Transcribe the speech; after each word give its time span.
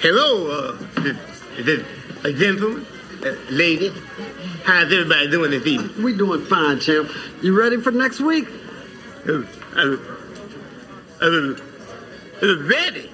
Hello, 0.00 0.50
uh, 0.50 1.02
is 1.56 1.82
a 2.22 2.32
gentleman, 2.32 2.86
uh, 3.24 3.34
lady? 3.48 3.88
How's 4.64 4.92
everybody 4.92 5.30
doing 5.30 5.52
this 5.52 5.66
evening? 5.66 6.02
We 6.02 6.14
doing 6.14 6.44
fine, 6.44 6.80
champ. 6.80 7.10
You 7.42 7.58
ready 7.58 7.78
for 7.80 7.90
next 7.90 8.20
week? 8.20 8.46
Uh, 9.26 9.42
uh, 9.74 9.96
uh, 11.22 11.54
uh, 12.42 12.62
ready? 12.64 13.10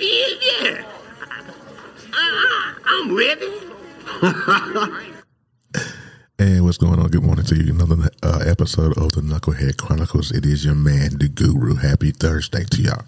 Yeah, 0.00 0.26
yeah. 0.60 0.84
I, 2.12 2.74
I'm 2.86 3.16
ready. 3.16 5.12
And 6.38 6.64
what's 6.66 6.76
going 6.76 6.98
on? 7.00 7.08
Good 7.08 7.22
morning 7.22 7.46
to 7.46 7.54
you. 7.56 7.72
Another 7.72 8.10
uh, 8.22 8.44
episode 8.44 8.98
of 8.98 9.12
the 9.12 9.22
Knucklehead 9.22 9.78
Chronicles. 9.78 10.30
It 10.32 10.44
is 10.44 10.66
your 10.66 10.74
man, 10.74 11.16
the 11.16 11.30
Guru. 11.30 11.76
Happy 11.76 12.10
Thursday 12.10 12.64
to 12.64 12.82
y'all. 12.82 13.04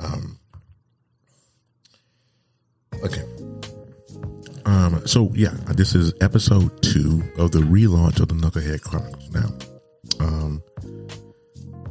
Um, 0.00 0.38
okay. 3.02 3.22
Um, 4.66 5.06
so 5.06 5.30
yeah, 5.34 5.54
this 5.74 5.94
is 5.94 6.12
episode 6.20 6.82
two 6.82 7.22
of 7.38 7.52
the 7.52 7.60
relaunch 7.60 8.20
of 8.20 8.28
the 8.28 8.34
Knucklehead 8.34 8.82
Chronicles. 8.82 9.30
Now, 9.30 9.54
um, 10.20 10.62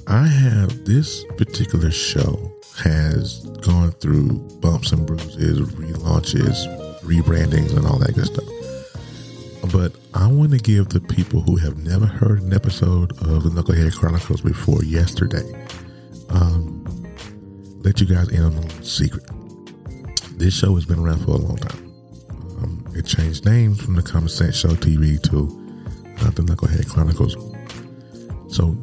I 0.07 0.25
have 0.25 0.85
this 0.85 1.23
particular 1.37 1.91
show 1.91 2.51
has 2.77 3.45
gone 3.61 3.91
through 3.93 4.39
bumps 4.59 4.91
and 4.91 5.05
bruises, 5.05 5.59
relaunches, 5.73 6.99
rebrandings, 7.01 7.75
and 7.77 7.85
all 7.85 7.99
that 7.99 8.15
good 8.15 8.25
stuff. 8.25 9.71
But 9.71 9.93
I 10.13 10.27
want 10.27 10.51
to 10.51 10.57
give 10.57 10.89
the 10.89 10.99
people 10.99 11.41
who 11.41 11.55
have 11.57 11.77
never 11.77 12.05
heard 12.05 12.41
an 12.41 12.53
episode 12.53 13.11
of 13.21 13.43
the 13.43 13.49
Knucklehead 13.49 13.95
Chronicles 13.95 14.41
before 14.41 14.83
yesterday, 14.83 15.43
um, 16.29 16.83
let 17.83 18.01
you 18.01 18.07
guys 18.07 18.29
in 18.29 18.43
on 18.43 18.53
a 18.53 18.59
little 18.59 18.83
secret. 18.83 19.23
This 20.37 20.53
show 20.53 20.75
has 20.75 20.85
been 20.85 20.99
around 20.99 21.23
for 21.23 21.31
a 21.31 21.37
long 21.37 21.57
time. 21.57 21.93
Um, 22.61 22.85
it 22.95 23.05
changed 23.05 23.45
names 23.45 23.81
from 23.81 23.95
the 23.95 24.01
Common 24.01 24.29
Sense 24.29 24.55
Show 24.55 24.69
TV 24.69 25.21
to 25.23 26.25
uh, 26.25 26.31
the 26.31 26.41
Knucklehead 26.41 26.89
Chronicles. 26.89 27.33
So, 28.53 28.75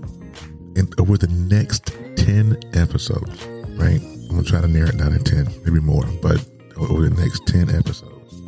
in, 0.76 0.88
over 0.98 1.18
the 1.18 1.28
next 1.28 1.92
10 2.16 2.58
episodes, 2.74 3.44
right? 3.76 4.00
I'm 4.00 4.28
going 4.28 4.44
to 4.44 4.50
try 4.50 4.60
to 4.60 4.68
narrow 4.68 4.88
it 4.88 4.98
down 4.98 5.12
to 5.12 5.18
10, 5.18 5.46
maybe 5.64 5.80
more, 5.80 6.04
but 6.22 6.44
over 6.76 7.08
the 7.08 7.20
next 7.20 7.46
10 7.46 7.74
episodes, 7.74 8.42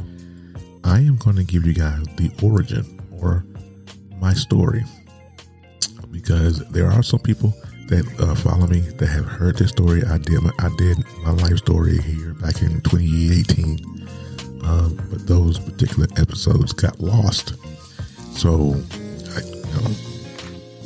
I 0.85 0.99
am 1.01 1.17
going 1.17 1.37
to 1.37 1.45
give 1.45 1.67
you 1.67 1.75
guys 1.75 2.05
the 2.17 2.31
origin 2.43 3.01
or 3.21 3.45
my 4.21 4.33
story 4.33 4.85
because 6.11 6.67
there 6.71 6.91
are 6.91 7.03
some 7.03 7.21
people 7.21 7.53
that 7.93 8.21
uh, 8.21 8.35
follow 8.35 8.67
me 8.67 8.81
that 8.81 9.07
have 9.07 9.27
heard 9.27 9.59
this 9.59 9.69
story. 9.69 10.03
I 10.05 10.17
did 10.17 10.41
my, 10.43 10.51
I 10.59 10.71
did 10.79 10.97
my 11.23 11.33
life 11.33 11.59
story 11.59 11.99
here 11.99 12.33
back 12.35 12.63
in 12.63 12.81
2018, 12.81 14.09
um, 14.65 14.97
but 15.11 15.27
those 15.27 15.59
particular 15.59 16.09
episodes 16.17 16.73
got 16.73 16.99
lost. 17.01 17.55
So 18.33 18.81
I, 19.37 19.41
you 19.45 19.73
know, 19.77 19.93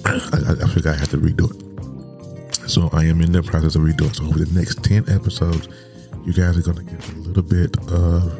I, 0.04 0.64
I 0.64 0.68
figured 0.68 0.88
I 0.88 0.98
had 0.98 1.10
to 1.10 1.18
redo 1.18 1.46
it. 1.54 2.68
So 2.68 2.90
I 2.92 3.04
am 3.04 3.20
in 3.20 3.30
the 3.30 3.42
process 3.42 3.76
of 3.76 3.82
redoing. 3.82 4.16
So 4.16 4.24
over 4.24 4.40
the 4.40 4.52
next 4.58 4.82
10 4.82 5.08
episodes, 5.08 5.68
you 6.24 6.32
guys 6.32 6.58
are 6.58 6.72
going 6.72 6.84
to 6.84 6.92
get 6.92 7.08
a 7.08 7.18
little 7.18 7.44
bit 7.44 7.76
of 7.92 8.32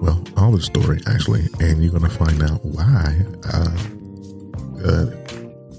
well, 0.00 0.22
all 0.36 0.52
the 0.52 0.62
story 0.62 1.00
actually, 1.06 1.46
and 1.60 1.82
you're 1.82 1.92
gonna 1.92 2.10
find 2.10 2.42
out 2.42 2.64
why 2.64 3.24
uh, 3.52 3.76
uh, 4.84 5.21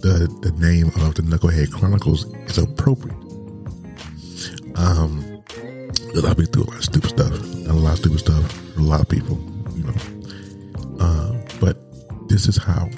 the 0.03 0.27
the 0.41 0.51
name 0.59 0.87
of 0.87 1.15
the 1.15 1.23
Knucklehead 1.23 1.71
Chronicles 1.71 2.25
is 2.49 2.57
appropriate. 2.57 3.17
Um, 4.75 5.41
because 6.05 6.25
I've 6.25 6.37
been 6.37 6.45
through 6.47 6.63
a 6.63 6.69
lot 6.69 6.77
of 6.77 6.83
stupid 6.83 7.09
stuff, 7.09 7.31
a 7.31 7.73
lot 7.73 7.93
of 7.93 7.99
stupid 7.99 8.19
stuff 8.19 8.51
for 8.51 8.79
a 8.81 8.83
lot 8.83 9.01
of 9.01 9.09
people, 9.09 9.39
you 9.73 9.83
know. 9.83 9.95
Uh, 10.99 11.41
but 11.59 11.77
this 12.29 12.47
is 12.47 12.57
how. 12.57 12.89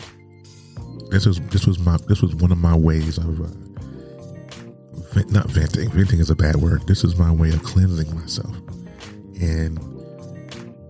This 1.12 1.26
was 1.26 1.40
this 1.52 1.66
was 1.68 1.80
my 1.80 1.98
this 2.08 2.22
was 2.22 2.36
one 2.36 2.52
of 2.52 2.58
my 2.58 2.76
ways 2.76 3.18
of 3.20 3.40
uh, 3.40 3.48
vent, 5.14 5.32
not 5.32 5.50
venting. 5.50 5.90
Venting 5.92 6.20
is 6.20 6.30
a 6.30 6.36
bad 6.36 6.58
word. 6.58 6.88
This 6.88 7.04
is 7.04 7.16
my 7.18 7.32
way 7.32 7.50
of 7.50 7.64
cleansing 7.64 8.14
myself 8.16 8.58
and 9.40 9.80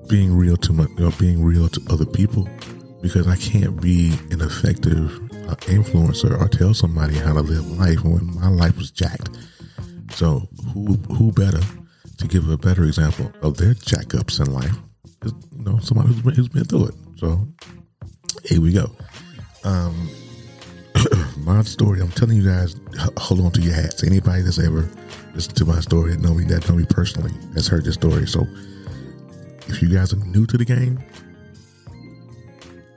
being 0.08 0.36
real 0.36 0.56
to 0.56 0.72
my, 0.72 0.86
you 0.98 1.06
know, 1.06 1.12
being 1.20 1.44
real 1.44 1.68
to 1.68 1.82
other 1.90 2.06
people, 2.06 2.48
because 3.02 3.28
I 3.28 3.36
can't 3.36 3.82
be 3.82 4.14
an 4.32 4.42
effective 4.42 5.20
uh, 5.48 5.56
influencer 5.68 6.40
or 6.40 6.48
tell 6.48 6.74
somebody 6.74 7.16
how 7.16 7.34
to 7.34 7.42
live 7.42 7.70
life 7.78 8.04
when 8.04 8.34
my 8.36 8.50
life 8.50 8.78
was 8.78 8.92
jacked. 8.92 9.30
So 10.12 10.48
who 10.74 10.94
who 11.14 11.32
better 11.32 11.62
to 12.18 12.28
give 12.28 12.50
a 12.50 12.58
better 12.58 12.84
example 12.84 13.32
of 13.42 13.58
their 13.58 13.74
jackups 13.74 14.46
in 14.46 14.54
life? 14.54 14.76
Is, 15.24 15.34
you 15.56 15.64
know, 15.64 15.80
somebody 15.80 16.10
who's 16.10 16.22
been, 16.22 16.36
who's 16.36 16.50
been 16.50 16.66
through 16.66 16.88
it. 16.88 16.96
So 17.18 17.48
here 18.44 18.62
we 18.62 18.72
go. 18.74 18.92
Um, 19.64 20.10
my 21.38 21.62
story. 21.64 22.02
I'm 22.02 22.12
telling 22.12 22.38
you 22.38 22.46
guys, 22.46 22.76
hold 23.18 23.42
on 23.42 23.52
to 23.52 23.62
your 23.62 23.74
hats. 23.74 24.04
Anybody 24.04 24.42
that's 24.42 24.60
ever 24.60 24.90
listened 25.34 25.58
to 25.58 25.66
my 25.66 25.80
story 25.80 26.12
that 26.12 26.22
know 26.22 26.34
me, 26.34 26.46
that 26.46 26.68
know 26.70 26.76
me 26.76 26.86
personally, 26.90 27.32
has 27.54 27.68
heard 27.68 27.86
this 27.86 27.96
story. 27.96 28.28
So 28.28 28.48
if 29.68 29.82
you 29.82 29.90
guys 29.90 30.14
are 30.14 30.18
new 30.18 30.46
to 30.46 30.58
the 30.58 30.66
game, 30.66 31.04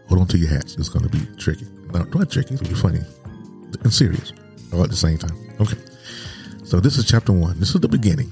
hold 0.09 0.21
on 0.21 0.27
to 0.29 0.39
your 0.39 0.51
hats. 0.51 0.77
It's 0.77 0.89
going 0.89 1.09
to 1.09 1.11
be 1.11 1.27
tricky. 1.37 1.67
Not, 1.93 2.15
not 2.15 2.23
it's 2.23 2.37
going 2.37 2.59
to 2.59 2.65
be 2.65 2.75
funny 2.75 3.01
and 3.83 3.93
serious 3.93 4.33
all 4.73 4.83
at 4.83 4.91
the 4.91 4.97
same 4.97 5.19
time. 5.19 5.37
Okay. 5.61 5.79
So 6.65 6.81
this 6.81 6.99
is 6.99 7.07
chapter 7.07 7.33
one. 7.33 7.59
This 7.59 7.75
is 7.75 7.81
the 7.81 7.89
beginning. 7.89 8.31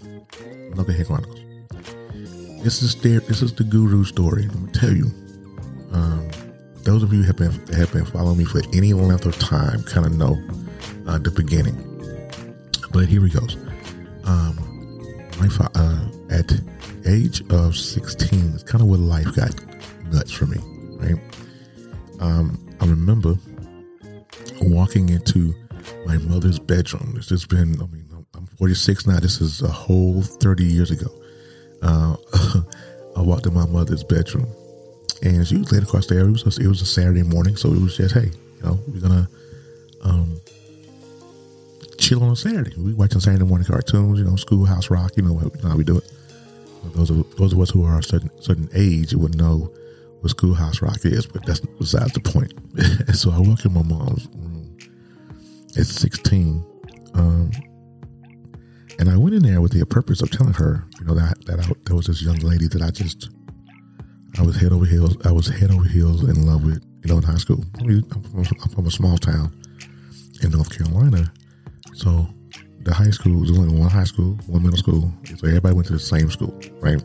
Look 0.75 0.89
Knucklehead 0.89 1.07
Chronicles. 1.07 1.41
This 2.63 2.83
is 2.83 2.95
the, 3.01 3.21
this 3.21 3.43
is 3.43 3.55
the 3.55 3.65
guru 3.65 4.05
story. 4.05 4.47
Going 4.47 4.71
to 4.71 4.79
tell 4.79 4.93
you. 4.93 5.07
Um, 5.93 6.29
those 6.83 7.03
of 7.03 7.13
you 7.13 7.23
have 7.23 7.37
been 7.37 7.51
have 7.75 7.93
been 7.93 8.05
following 8.05 8.39
me 8.39 8.45
for 8.45 8.61
any 8.73 8.93
length 8.93 9.27
of 9.27 9.39
time 9.39 9.83
kind 9.85 10.07
of 10.07 10.17
know 10.17 10.39
uh, 11.09 11.19
the 11.19 11.31
beginning. 11.31 11.75
But 12.93 13.07
here 13.07 13.23
he 13.23 13.31
goes. 13.31 13.57
Um, 14.25 14.57
my 15.41 15.49
fa- 15.49 15.71
uh, 15.75 16.09
at 16.31 16.53
age 17.07 17.43
of 17.51 17.77
16 17.77 18.39
is 18.55 18.63
kind 18.63 18.83
of 18.83 18.89
where 18.89 18.99
life 18.99 19.35
got 19.35 19.55
nuts 20.13 20.33
for 20.33 20.47
me, 20.47 20.59
right? 20.99 21.21
Um, 22.21 22.66
I 22.81 22.87
remember 22.87 23.35
walking 24.61 25.09
into 25.09 25.55
my 26.05 26.19
mother's 26.19 26.59
bedroom. 26.59 27.15
This 27.15 27.31
has 27.31 27.45
been, 27.47 27.81
I 27.81 27.87
mean, 27.87 28.09
I'm 28.35 28.47
46 28.47 29.07
now. 29.07 29.19
This 29.21 29.41
is 29.41 29.63
a 29.63 29.69
whole 29.69 30.23
30 30.23 30.65
years 30.65 30.91
ago. 30.91 31.09
Uh, 31.83 32.17
I 33.17 33.23
walked 33.23 33.47
in 33.47 33.55
my 33.55 33.67
mother's 33.67 34.05
bedroom 34.05 34.47
and 35.23 35.47
she 35.47 35.57
was 35.57 35.73
laid 35.73 35.83
across 35.83 36.07
the 36.07 36.17
area. 36.17 36.29
It 36.29 36.45
was, 36.45 36.59
a, 36.59 36.63
it 36.63 36.69
was 36.69 36.83
a 36.83 36.87
Saturday 36.87 37.23
morning. 37.23 37.57
So 37.57 37.73
it 37.73 37.81
was 37.81 37.97
just, 37.97 38.15
hey, 38.15 38.31
you 38.57 38.63
know, 38.63 38.79
we're 38.89 39.01
to, 39.01 39.29
um, 40.03 40.41
chill 41.99 42.23
on 42.23 42.31
a 42.31 42.37
Saturday. 42.37 42.75
We 42.77 42.95
watching 42.95 43.21
Saturday 43.21 43.45
morning 43.45 43.67
cartoons, 43.67 44.19
you 44.19 44.25
know, 44.25 44.37
Schoolhouse 44.37 44.91
Rock, 44.91 45.13
you 45.17 45.23
know, 45.23 45.41
you 45.41 45.63
know 45.63 45.71
how 45.71 45.77
we 45.77 45.85
do 45.85 45.99
it. 45.99 46.13
Those 46.95 47.11
of 47.11 47.37
those 47.37 47.53
of 47.53 47.61
us 47.61 47.71
who 47.71 47.85
are 47.85 47.99
a 47.99 48.03
certain 48.03 48.31
certain 48.41 48.69
age 48.73 49.13
would 49.15 49.37
know 49.37 49.73
Schoolhouse 50.29 50.83
Rock 50.83 51.05
is, 51.05 51.27
but 51.27 51.45
that's 51.47 51.61
besides 51.61 52.13
the 52.13 52.21
point. 52.21 52.53
so 53.17 53.31
I 53.31 53.39
walk 53.39 53.65
in 53.65 53.73
my 53.73 53.83
mom's 53.83 54.27
room 54.35 54.77
at 55.77 55.87
16, 55.87 56.65
um, 57.15 57.51
and 58.99 59.11
I 59.11 59.17
went 59.17 59.35
in 59.35 59.43
there 59.43 59.61
with 59.61 59.73
the 59.73 59.85
purpose 59.85 60.23
of 60.23 60.31
telling 60.31 60.55
her, 60.55 60.85
you 60.99 61.07
know, 61.07 61.15
that 61.15 61.45
that 61.47 61.61
I, 61.61 61.73
there 61.85 61.97
was 61.97 62.07
this 62.07 62.23
young 62.23 62.39
lady 62.39 62.67
that 62.69 62.83
I 62.83 62.91
just 62.91 63.31
I 64.39 64.43
was 64.43 64.57
head 64.57 64.73
over 64.73 64.85
heels. 64.85 65.17
I 65.25 65.33
was 65.33 65.49
head 65.49 65.71
over 65.71 65.85
heels 65.85 66.23
in 66.23 66.47
love 66.47 66.65
with, 66.65 66.85
you 67.03 67.11
know, 67.11 67.19
in 67.19 67.23
high 67.23 67.37
school. 67.37 67.65
I 67.81 67.85
mean, 67.85 68.05
I'm, 68.13 68.23
from, 68.45 68.57
I'm 68.63 68.71
from 68.71 68.87
a 68.87 68.91
small 68.91 69.17
town 69.17 69.55
in 70.43 70.51
North 70.51 70.77
Carolina, 70.77 71.33
so 71.95 72.29
the 72.81 72.95
high 72.95 73.11
school 73.11 73.41
was 73.41 73.51
only 73.51 73.75
one 73.79 73.91
high 73.91 74.05
school, 74.05 74.39
one 74.47 74.63
middle 74.63 74.79
school, 74.79 75.13
so 75.25 75.47
everybody 75.47 75.75
went 75.75 75.87
to 75.89 75.95
the 75.95 75.99
same 75.99 76.31
school, 76.31 76.59
right? 76.81 77.03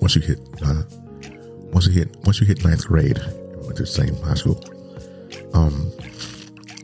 Once 0.00 0.16
you 0.16 0.22
hit, 0.22 0.40
uh, 0.62 0.82
once 1.74 1.88
you 1.88 1.92
hit, 1.92 2.16
once 2.24 2.40
you 2.40 2.46
hit 2.46 2.64
ninth 2.64 2.86
grade, 2.86 3.18
you 3.18 3.58
went 3.62 3.76
to 3.76 3.82
the 3.82 3.86
same 3.86 4.14
high 4.22 4.34
school. 4.34 4.62
Um, 5.52 5.90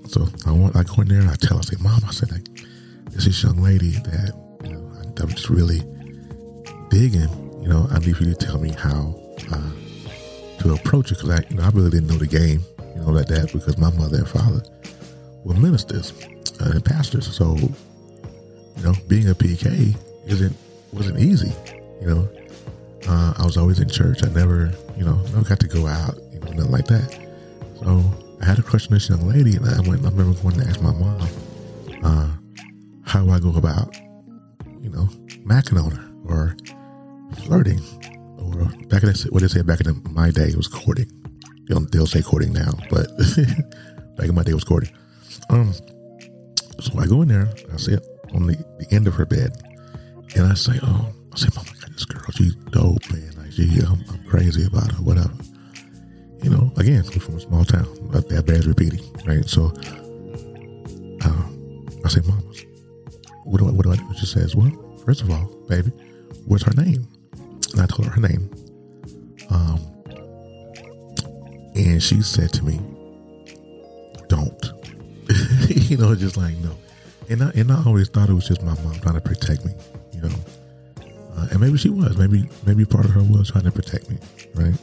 so 0.06 0.26
I 0.44 0.50
want, 0.50 0.74
I 0.74 0.82
go 0.82 1.02
in 1.02 1.08
there 1.08 1.20
and 1.20 1.30
I 1.30 1.36
tell 1.36 1.58
I 1.58 1.60
say, 1.62 1.76
Mom, 1.80 2.00
I 2.06 2.10
said, 2.10 2.32
like, 2.32 2.44
this 3.10 3.24
this 3.24 3.42
young 3.42 3.62
lady 3.62 3.90
that 3.90 4.34
you 4.64 4.72
know 4.72 4.92
I, 4.98 5.22
I'm 5.22 5.28
just 5.28 5.48
really 5.48 5.80
digging. 6.90 7.30
You 7.62 7.68
know, 7.68 7.86
I 7.90 8.00
need 8.00 8.18
you 8.18 8.26
to 8.26 8.34
tell 8.34 8.58
me 8.58 8.70
how 8.70 9.14
uh, 9.52 9.70
to 10.60 10.74
approach 10.74 11.12
it 11.12 11.18
because 11.18 11.30
I, 11.30 11.46
you 11.48 11.56
know, 11.56 11.62
I 11.62 11.68
really 11.70 11.90
didn't 11.90 12.08
know 12.08 12.18
the 12.18 12.26
game. 12.26 12.62
You 12.96 13.02
know, 13.02 13.10
like 13.10 13.26
that 13.26 13.52
because 13.52 13.78
my 13.78 13.90
mother 13.92 14.18
and 14.18 14.28
father 14.28 14.62
were 15.44 15.54
ministers 15.54 16.12
uh, 16.60 16.72
and 16.74 16.84
pastors. 16.84 17.32
So, 17.34 17.54
you 17.56 18.82
know, 18.82 18.94
being 19.06 19.28
a 19.28 19.34
PK 19.34 19.96
isn't 20.26 20.56
wasn't 20.92 21.20
easy. 21.20 21.52
You 22.00 22.08
know, 22.08 22.28
uh, 23.08 23.34
I 23.36 23.44
was 23.44 23.56
always 23.56 23.80
in 23.80 23.88
church. 23.88 24.22
I 24.22 24.28
never, 24.28 24.72
you 24.96 25.04
know, 25.04 25.16
never 25.32 25.48
got 25.48 25.60
to 25.60 25.68
go 25.68 25.86
out. 25.86 26.16
You 26.32 26.40
know, 26.40 26.52
nothing 26.52 26.72
like 26.72 26.86
that. 26.86 27.18
So 27.80 28.02
I 28.40 28.44
had 28.44 28.58
a 28.58 28.62
crush 28.62 28.86
on 28.88 28.94
this 28.94 29.08
young 29.08 29.26
lady, 29.28 29.56
and 29.56 29.66
I 29.66 29.80
went. 29.88 30.04
I 30.04 30.10
remember 30.10 30.40
going 30.42 30.60
to 30.60 30.66
ask 30.66 30.80
my 30.80 30.92
mom, 30.92 31.28
uh, 32.02 32.28
"How 33.04 33.24
do 33.24 33.30
I 33.30 33.40
go 33.40 33.54
about, 33.56 33.96
you 34.80 34.90
know, 34.90 35.08
macking 35.44 35.82
on 35.82 35.90
her 35.92 36.10
or 36.26 36.56
flirting, 37.44 37.80
or 38.38 38.64
back 38.88 39.02
in 39.02 39.10
the, 39.10 39.28
what 39.30 39.42
they 39.42 39.48
say 39.48 39.62
back 39.62 39.80
in 39.80 40.02
my 40.10 40.30
day 40.30 40.48
it 40.48 40.56
was 40.56 40.68
courting. 40.68 41.10
They'll, 41.68 41.80
they'll 41.86 42.06
say 42.06 42.22
courting 42.22 42.52
now, 42.52 42.72
but 42.90 43.06
back 44.16 44.28
in 44.28 44.34
my 44.34 44.42
day 44.42 44.52
it 44.52 44.54
was 44.54 44.64
courting. 44.64 44.90
Um, 45.50 45.72
so 46.80 46.98
I 46.98 47.06
go 47.06 47.22
in 47.22 47.28
there, 47.28 47.48
I 47.72 47.76
sit 47.76 48.04
on 48.34 48.46
the, 48.46 48.56
the 48.78 48.86
end 48.94 49.06
of 49.06 49.14
her 49.14 49.26
bed, 49.26 49.52
and 50.34 50.46
I 50.46 50.54
say, 50.54 50.78
"Oh, 50.82 51.12
I 51.32 51.36
say, 51.36 51.48
God, 51.54 51.79
this 52.00 52.06
girl, 52.06 52.30
she's 52.32 52.54
dope, 52.54 53.10
man. 53.10 53.32
Like, 53.36 53.52
she, 53.52 53.68
I'm, 53.86 54.02
I'm 54.10 54.24
crazy 54.24 54.66
about 54.66 54.90
her, 54.92 55.02
whatever." 55.02 55.32
You 56.42 56.50
know, 56.50 56.72
again, 56.78 57.04
we're 57.04 57.20
from 57.20 57.36
a 57.36 57.40
small 57.40 57.64
town. 57.64 57.86
That 58.12 58.46
bears 58.46 58.66
repeating, 58.66 59.04
right? 59.26 59.46
So, 59.46 59.66
uh, 61.22 61.42
I 62.04 62.08
say, 62.08 62.20
"Mama, 62.26 62.42
what 63.44 63.58
do 63.58 63.68
I, 63.68 63.70
what 63.72 63.84
do 63.84 63.92
I 63.92 63.96
do?" 63.96 64.14
She 64.18 64.26
says, 64.26 64.56
"Well, 64.56 64.72
first 65.04 65.20
of 65.20 65.30
all, 65.30 65.46
baby, 65.68 65.90
what's 66.46 66.64
her 66.64 66.72
name?" 66.82 67.06
And 67.72 67.82
I 67.82 67.86
told 67.86 68.06
her 68.06 68.12
her 68.12 68.20
name. 68.20 68.50
Um, 69.50 69.80
and 71.74 72.02
she 72.02 72.22
said 72.22 72.52
to 72.54 72.64
me, 72.64 72.80
"Don't." 74.28 74.72
you 75.68 75.96
know, 75.98 76.14
just 76.14 76.36
like 76.36 76.56
no. 76.58 76.72
And 77.28 77.44
I 77.44 77.50
and 77.50 77.70
I 77.70 77.82
always 77.84 78.08
thought 78.08 78.30
it 78.30 78.34
was 78.34 78.48
just 78.48 78.62
my 78.62 78.74
mom 78.82 78.94
trying 79.00 79.14
to 79.14 79.20
protect 79.20 79.64
me, 79.66 79.72
you 80.12 80.22
know. 80.22 80.30
Uh, 81.36 81.48
and 81.50 81.60
maybe 81.60 81.76
she 81.78 81.90
was, 81.90 82.16
maybe 82.16 82.48
maybe 82.66 82.84
part 82.84 83.04
of 83.04 83.12
her 83.12 83.22
was 83.22 83.50
trying 83.50 83.64
to 83.64 83.72
protect 83.72 84.10
me, 84.10 84.18
right? 84.54 84.74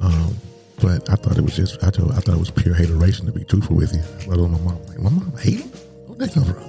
Um, 0.00 0.36
but 0.80 1.08
I 1.10 1.16
thought 1.16 1.36
it 1.38 1.42
was 1.42 1.56
just 1.56 1.82
I 1.82 1.90
told 1.90 2.12
I 2.12 2.20
thought 2.20 2.36
it 2.36 2.38
was 2.38 2.50
pure 2.50 2.74
hateration 2.74 3.26
to 3.26 3.32
be 3.32 3.44
truthful 3.44 3.76
with 3.76 3.94
you. 3.94 4.02
Let 4.28 4.38
alone 4.38 4.52
my 4.52 4.58
mom, 4.58 4.86
like 4.86 4.98
my 4.98 5.10
mom 5.10 5.36
hate 5.38 5.60
him. 5.60 5.68
Where'd 6.06 6.20
that 6.20 6.32
come 6.32 6.44
from? 6.44 6.62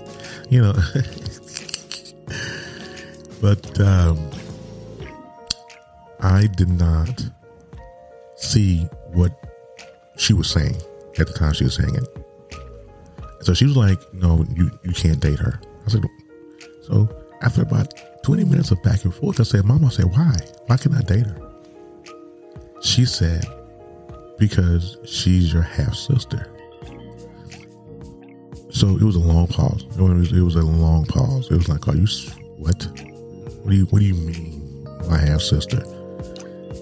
You 0.49 0.61
know. 0.61 0.73
but 3.41 3.79
um, 3.79 4.29
I 6.21 6.47
did 6.47 6.69
not 6.69 7.23
see 8.37 8.83
what 9.13 9.31
she 10.15 10.33
was 10.33 10.49
saying 10.49 10.75
at 11.19 11.27
the 11.27 11.33
time 11.33 11.53
she 11.53 11.63
was 11.63 11.75
saying 11.75 11.95
it. 11.95 12.07
So 13.41 13.53
she 13.53 13.65
was 13.65 13.77
like, 13.77 13.99
"No, 14.13 14.45
you 14.55 14.71
you 14.83 14.93
can't 14.93 15.19
date 15.19 15.39
her." 15.39 15.59
I 15.85 15.89
said, 15.89 16.03
"So 16.83 17.07
after 17.41 17.61
about 17.61 17.93
twenty 18.27 18.43
minutes 18.43 18.71
of 18.71 18.83
back 18.83 19.05
and 19.05 19.15
forth, 19.15 19.39
I 19.39 19.43
said, 19.43 19.63
Mama, 19.63 19.87
I 19.87 19.89
said, 19.89 20.05
why? 20.11 20.35
Why 20.65 20.75
can 20.75 20.93
I 20.93 21.01
date 21.03 21.25
her?" 21.25 21.51
She 22.81 23.05
said, 23.05 23.45
"Because 24.37 24.97
she's 25.05 25.53
your 25.53 25.61
half 25.61 25.95
sister." 25.95 26.51
So 28.69 28.97
it 28.97 29.01
was 29.01 29.15
a 29.15 29.19
long 29.19 29.47
pause. 29.47 29.85
It 29.97 30.01
was, 30.01 30.33
it 30.33 30.41
was 30.41 30.55
a 30.57 30.61
long 30.61 31.05
pause. 31.05 31.49
It 31.49 31.55
was 31.55 31.69
like, 31.69 31.87
"Are 31.87 31.95
you 31.95 32.05
what? 32.57 32.75
What 33.63 33.71
do 33.71 33.77
you 33.77 33.85
What 33.85 33.99
do 33.99 34.05
you 34.05 34.15
mean, 34.15 34.85
my 35.09 35.17
half 35.17 35.39
sister?" 35.39 35.79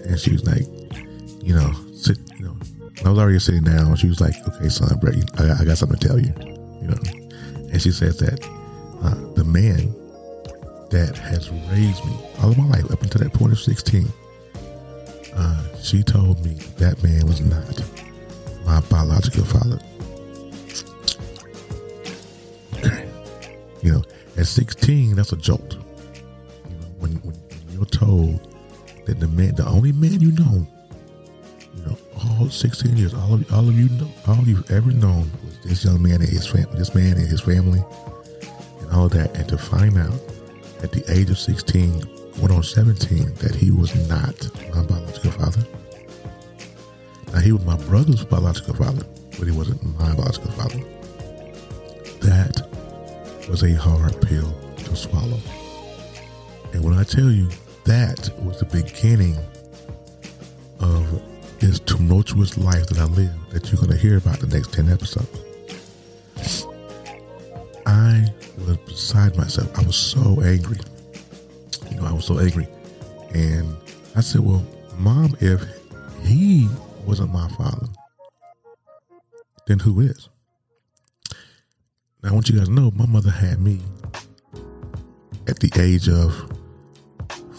And 0.04 0.20
she 0.20 0.32
was 0.32 0.44
like, 0.48 0.66
"You 1.44 1.54
know, 1.54 1.72
sit. 1.94 2.18
You 2.40 2.46
know." 2.46 2.58
I 3.06 3.10
was 3.10 3.20
already 3.20 3.38
sitting 3.38 3.66
down. 3.66 3.96
She 3.98 4.08
was 4.08 4.20
like, 4.20 4.34
"Okay, 4.48 4.68
son, 4.70 5.00
I, 5.38 5.62
I 5.62 5.64
got 5.64 5.78
something 5.78 6.00
to 6.00 6.08
tell 6.08 6.20
you." 6.20 6.34
You 6.82 6.88
know, 6.88 7.02
and 7.72 7.80
she 7.80 7.92
says 7.92 8.18
that 8.18 8.44
uh, 9.04 9.34
the 9.36 9.44
man 9.44 9.94
that 10.90 11.18
has 11.18 11.50
raised 11.72 12.04
me 12.06 12.18
all 12.42 12.52
of 12.52 12.58
my 12.58 12.66
life 12.66 12.92
up 12.92 13.02
until 13.02 13.22
that 13.22 13.34
point 13.34 13.52
of 13.52 13.60
sixteen, 13.60 14.08
uh, 15.36 15.64
she 15.82 16.04
told 16.04 16.44
me 16.46 16.54
that 16.78 17.02
man 17.04 17.26
was 17.26 17.42
not 17.42 17.84
my 18.66 18.80
biological 18.82 19.46
father. 19.46 19.80
Okay, 22.76 23.10
you 23.82 23.92
know, 23.92 24.04
at 24.38 24.48
sixteen, 24.48 25.16
that's 25.16 25.32
a 25.32 25.38
jolt. 25.38 25.74
You 26.70 26.76
know, 26.78 26.88
when 27.00 27.12
when 27.24 27.36
you're 27.72 27.86
told 27.86 28.48
that 29.06 29.20
the 29.20 29.28
man, 29.28 29.56
the 29.56 29.66
only 29.68 29.92
man 29.92 30.20
you 30.22 30.32
know 30.32 30.68
you 31.76 31.86
know, 31.86 31.98
all 32.40 32.50
16 32.50 32.96
years, 32.98 33.14
all 33.14 33.34
of 33.34 33.54
all 33.54 33.68
of 33.68 33.78
you 33.78 33.90
know, 33.90 34.10
all 34.28 34.44
you've 34.46 34.70
ever 34.72 34.92
known 34.92 35.30
was 35.44 35.60
this 35.64 35.84
young 35.86 36.02
man 36.02 36.22
and 36.22 36.30
his 36.30 36.48
family, 36.48 36.78
this 36.78 36.96
man 36.96 37.18
and 37.18 37.28
his 37.28 37.42
family, 37.42 37.84
and 38.82 38.92
all 38.92 39.10
that. 39.10 39.36
And 39.36 39.48
to 39.50 39.58
find 39.58 39.98
out 39.98 40.14
at 40.86 40.92
the 40.92 41.04
age 41.12 41.32
of 41.32 41.40
16, 41.40 42.00
going 42.38 42.52
on 42.52 42.62
17, 42.62 43.34
that 43.36 43.56
he 43.56 43.72
was 43.72 43.92
not 44.08 44.38
my 44.72 44.84
biological 44.84 45.32
father. 45.32 45.66
Now 47.34 47.40
he 47.40 47.52
was 47.52 47.66
my 47.66 47.76
brother's 47.88 48.24
biological 48.24 48.76
father, 48.76 49.04
but 49.40 49.48
he 49.48 49.52
wasn't 49.52 49.84
my 49.98 50.14
biological 50.14 50.52
father. 50.52 50.78
That 52.22 52.62
was 53.50 53.64
a 53.64 53.74
hard 53.74 54.22
pill 54.28 54.54
to 54.78 54.96
swallow. 54.96 55.40
And 56.74 56.84
when 56.84 56.94
I 56.94 57.04
tell 57.04 57.32
you 57.32 57.50
that 57.86 58.30
was 58.44 58.60
the 58.60 58.66
beginning 58.66 59.36
of 60.82 61.20
this 61.60 61.80
tumultuous 61.80 62.60
life 62.60 62.86
that 62.88 63.00
I 63.00 63.06
live 63.06 63.34
that 63.50 63.72
you're 63.72 63.82
going 63.82 63.92
to 63.92 63.98
hear 63.98 64.18
about 64.18 64.40
the 64.40 64.48
next 64.48 64.72
10 64.74 64.92
episodes. 64.92 65.40
Beside 68.96 69.36
myself. 69.38 69.78
I 69.78 69.84
was 69.84 69.96
so 69.96 70.42
angry. 70.42 70.80
You 71.92 71.98
know, 71.98 72.08
I 72.08 72.14
was 72.14 72.26
so 72.26 72.40
angry. 72.40 72.68
And 73.34 73.76
I 74.16 74.22
said, 74.22 74.42
Well, 74.42 74.66
mom, 74.98 75.36
if 75.42 75.62
he 76.24 76.70
wasn't 77.06 77.32
my 77.34 77.48
father, 77.50 77.88
then 79.68 79.80
who 79.80 80.00
is? 80.00 80.30
Now, 82.24 82.30
I 82.30 82.34
want 82.34 82.50
you 82.50 82.58
guys 82.58 82.68
to 82.68 82.74
know 82.74 82.92
my 82.92 83.06
mother 83.06 83.32
had 83.32 83.62
me 83.62 83.82
at 85.48 85.60
the 85.60 85.72
age 85.80 86.10
of 86.10 86.52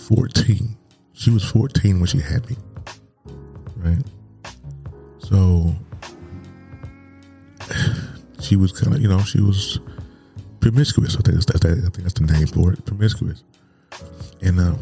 14. 0.08 0.76
She 1.12 1.30
was 1.30 1.44
14 1.44 1.98
when 1.98 2.06
she 2.06 2.18
had 2.20 2.48
me 2.50 2.56
right? 3.76 4.04
So 5.18 5.74
she 8.40 8.56
was 8.56 8.72
kind 8.72 8.94
of, 8.94 9.00
you 9.00 9.08
know, 9.08 9.20
she 9.20 9.40
was 9.40 9.78
promiscuous. 10.70 11.14
I 11.16 11.20
think 11.20 11.34
that's, 11.36 11.46
that's, 11.46 11.64
I 11.64 11.74
think 11.74 12.02
that's 12.02 12.14
the 12.14 12.32
name 12.32 12.46
for 12.48 12.72
it, 12.72 12.84
promiscuous. 12.84 13.44
And 14.42 14.58
uh, 14.58 14.74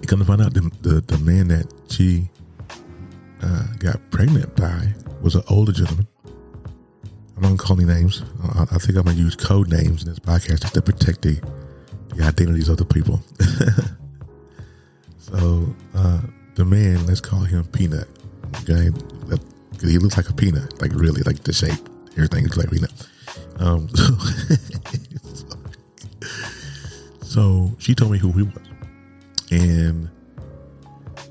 you 0.00 0.06
come 0.06 0.20
to 0.20 0.24
find 0.24 0.40
out 0.40 0.54
the, 0.54 0.70
the, 0.82 1.00
the 1.00 1.18
man 1.18 1.48
that 1.48 1.72
she 1.90 2.30
uh, 3.42 3.66
got 3.78 3.98
pregnant 4.10 4.54
by 4.54 4.94
was 5.20 5.34
an 5.34 5.42
older 5.48 5.72
gentleman. 5.72 6.06
I'm 7.36 7.42
not 7.42 7.48
gonna 7.48 7.56
call 7.58 7.80
any 7.80 7.92
names. 7.92 8.22
I, 8.42 8.62
I 8.62 8.78
think 8.78 8.96
I'm 8.96 9.04
gonna 9.04 9.16
use 9.16 9.34
code 9.34 9.68
names 9.68 10.04
in 10.04 10.10
this 10.10 10.18
podcast 10.18 10.60
just 10.60 10.74
to 10.74 10.82
protect 10.82 11.22
the, 11.22 11.40
the 12.14 12.22
identities 12.22 12.68
of 12.68 12.76
the 12.76 12.84
people. 12.84 13.20
so 15.18 15.74
uh, 15.94 16.20
the 16.54 16.64
man, 16.64 17.06
let's 17.06 17.20
call 17.20 17.40
him 17.40 17.64
Peanut. 17.64 18.08
Okay, 18.62 18.90
he 19.80 19.98
looks 19.98 20.16
like 20.16 20.28
a 20.28 20.34
peanut, 20.34 20.80
like 20.80 20.92
really, 20.94 21.22
like 21.22 21.42
the 21.44 21.52
shape, 21.52 21.88
everything 22.12 22.44
is 22.44 22.56
like 22.56 22.70
peanut. 22.70 22.92
Um, 23.58 23.88
so, 23.94 25.44
so 27.22 27.70
she 27.78 27.94
told 27.94 28.12
me 28.12 28.18
who 28.18 28.32
he 28.32 28.42
was, 28.42 28.56
and 29.50 30.08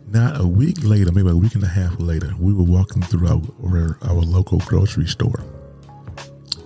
not 0.08 0.40
a 0.40 0.48
week 0.48 0.84
later, 0.84 1.12
maybe 1.12 1.30
a 1.30 1.36
week 1.36 1.56
and 1.56 1.64
a 1.64 1.68
half 1.68 2.00
later, 2.00 2.34
we 2.40 2.54
were 2.54 2.64
walking 2.64 3.02
through 3.02 3.28
our 3.28 3.98
our, 4.04 4.22
local 4.22 4.60
grocery 4.60 5.08
store, 5.08 5.44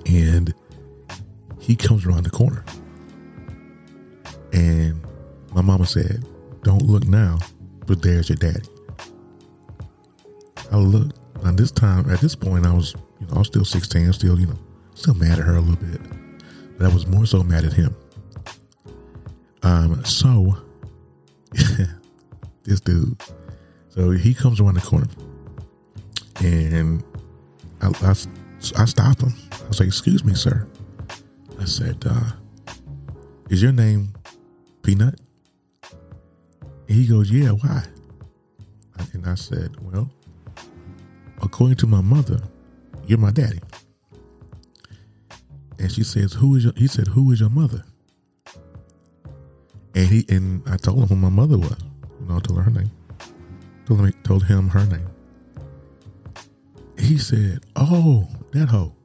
and 0.05 0.53
he 1.59 1.75
comes 1.75 2.05
around 2.05 2.23
the 2.23 2.29
corner, 2.29 2.63
and 4.51 5.01
my 5.53 5.61
mama 5.61 5.85
said, 5.85 6.25
"Don't 6.63 6.83
look 6.83 7.05
now." 7.07 7.39
but 7.85 8.01
there's 8.01 8.29
your 8.29 8.37
daddy. 8.37 8.67
I 10.71 10.77
looked, 10.77 11.19
and 11.43 11.57
this 11.57 11.71
time, 11.71 12.09
at 12.09 12.19
this 12.19 12.35
point, 12.35 12.65
I 12.65 12.73
was, 12.73 12.95
you 13.19 13.27
know, 13.27 13.33
I 13.35 13.39
was 13.39 13.47
still 13.47 13.65
16, 13.65 14.13
still, 14.13 14.39
you 14.39 14.47
know, 14.47 14.59
still 14.95 15.13
mad 15.15 15.39
at 15.39 15.45
her 15.45 15.55
a 15.55 15.61
little 15.61 15.75
bit, 15.75 16.01
but 16.77 16.89
I 16.89 16.93
was 16.93 17.07
more 17.07 17.25
so 17.25 17.43
mad 17.43 17.65
at 17.65 17.73
him. 17.73 17.95
Um, 19.63 20.03
so 20.03 20.57
this 22.63 22.79
dude, 22.81 23.21
so 23.89 24.11
he 24.11 24.33
comes 24.33 24.59
around 24.59 24.75
the 24.75 24.81
corner, 24.81 25.07
and 26.41 27.03
I, 27.81 27.87
I, 27.87 28.11
I 28.11 28.85
stopped 28.85 29.21
him. 29.21 29.33
I 29.51 29.67
was 29.67 29.79
like, 29.79 29.87
"Excuse 29.87 30.23
me, 30.23 30.33
sir." 30.33 30.67
I 31.59 31.65
said, 31.65 32.03
uh, 32.05 32.31
"Is 33.49 33.61
your 33.61 33.71
name 33.71 34.13
Peanut?" 34.81 35.19
And 36.87 37.01
he 37.01 37.07
goes, 37.07 37.31
Yeah, 37.31 37.49
why? 37.49 37.83
And 39.13 39.25
I 39.25 39.35
said, 39.35 39.75
Well, 39.81 40.09
according 41.41 41.77
to 41.77 41.87
my 41.87 42.01
mother, 42.01 42.39
you're 43.07 43.19
my 43.19 43.31
daddy. 43.31 43.59
And 45.83 45.91
she 45.91 46.05
says, 46.05 46.31
Who 46.31 46.55
is 46.55 46.63
your 46.63 46.71
he 46.77 46.87
said, 46.87 47.09
Who 47.09 47.29
is 47.33 47.41
your 47.41 47.49
mother? 47.49 47.83
And 49.93 50.07
he 50.07 50.25
and 50.29 50.63
I 50.65 50.77
told 50.77 50.99
him 50.99 51.07
who 51.09 51.15
my 51.17 51.27
mother 51.27 51.57
was. 51.57 51.75
You 52.21 52.27
know, 52.27 52.37
I 52.37 52.39
told 52.39 52.57
her 52.59 52.63
her 52.63 52.71
name. 52.71 52.89
Told 53.85 53.99
him 53.99 54.13
told 54.23 54.45
him 54.45 54.69
her 54.69 54.85
name. 54.85 55.09
He 56.97 57.17
said, 57.17 57.65
Oh, 57.75 58.25
that 58.53 58.69
hoe. 58.69 58.95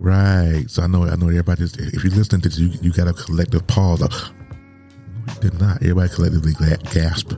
Right. 0.00 0.64
So 0.66 0.82
I 0.82 0.88
know 0.88 1.04
I 1.04 1.14
know 1.14 1.28
everybody 1.28 1.62
if 1.62 2.02
you're 2.02 2.12
listening 2.12 2.40
to 2.40 2.48
this, 2.48 2.58
you, 2.58 2.70
you 2.82 2.92
got 2.92 3.06
a 3.06 3.12
collective 3.12 3.68
pause. 3.68 4.00
Like, 4.00 4.10
no, 4.10 5.32
he 5.32 5.40
did 5.42 5.60
not. 5.60 5.76
Everybody 5.76 6.12
collectively 6.12 6.54
ga- 6.54 6.90
gasped 6.92 7.36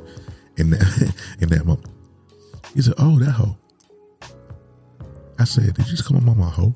in 0.56 0.70
that 0.70 1.14
in 1.40 1.50
that 1.50 1.66
moment. 1.66 1.90
He 2.74 2.80
said, 2.80 2.94
Oh, 2.96 3.18
that 3.18 3.32
hoe. 3.32 3.58
I 5.38 5.44
said, 5.44 5.74
Did 5.74 5.86
you 5.86 5.96
just 5.96 6.04
call 6.04 6.18
my 6.20 6.24
mama 6.24 6.46
a 6.46 6.50
hoe? 6.50 6.74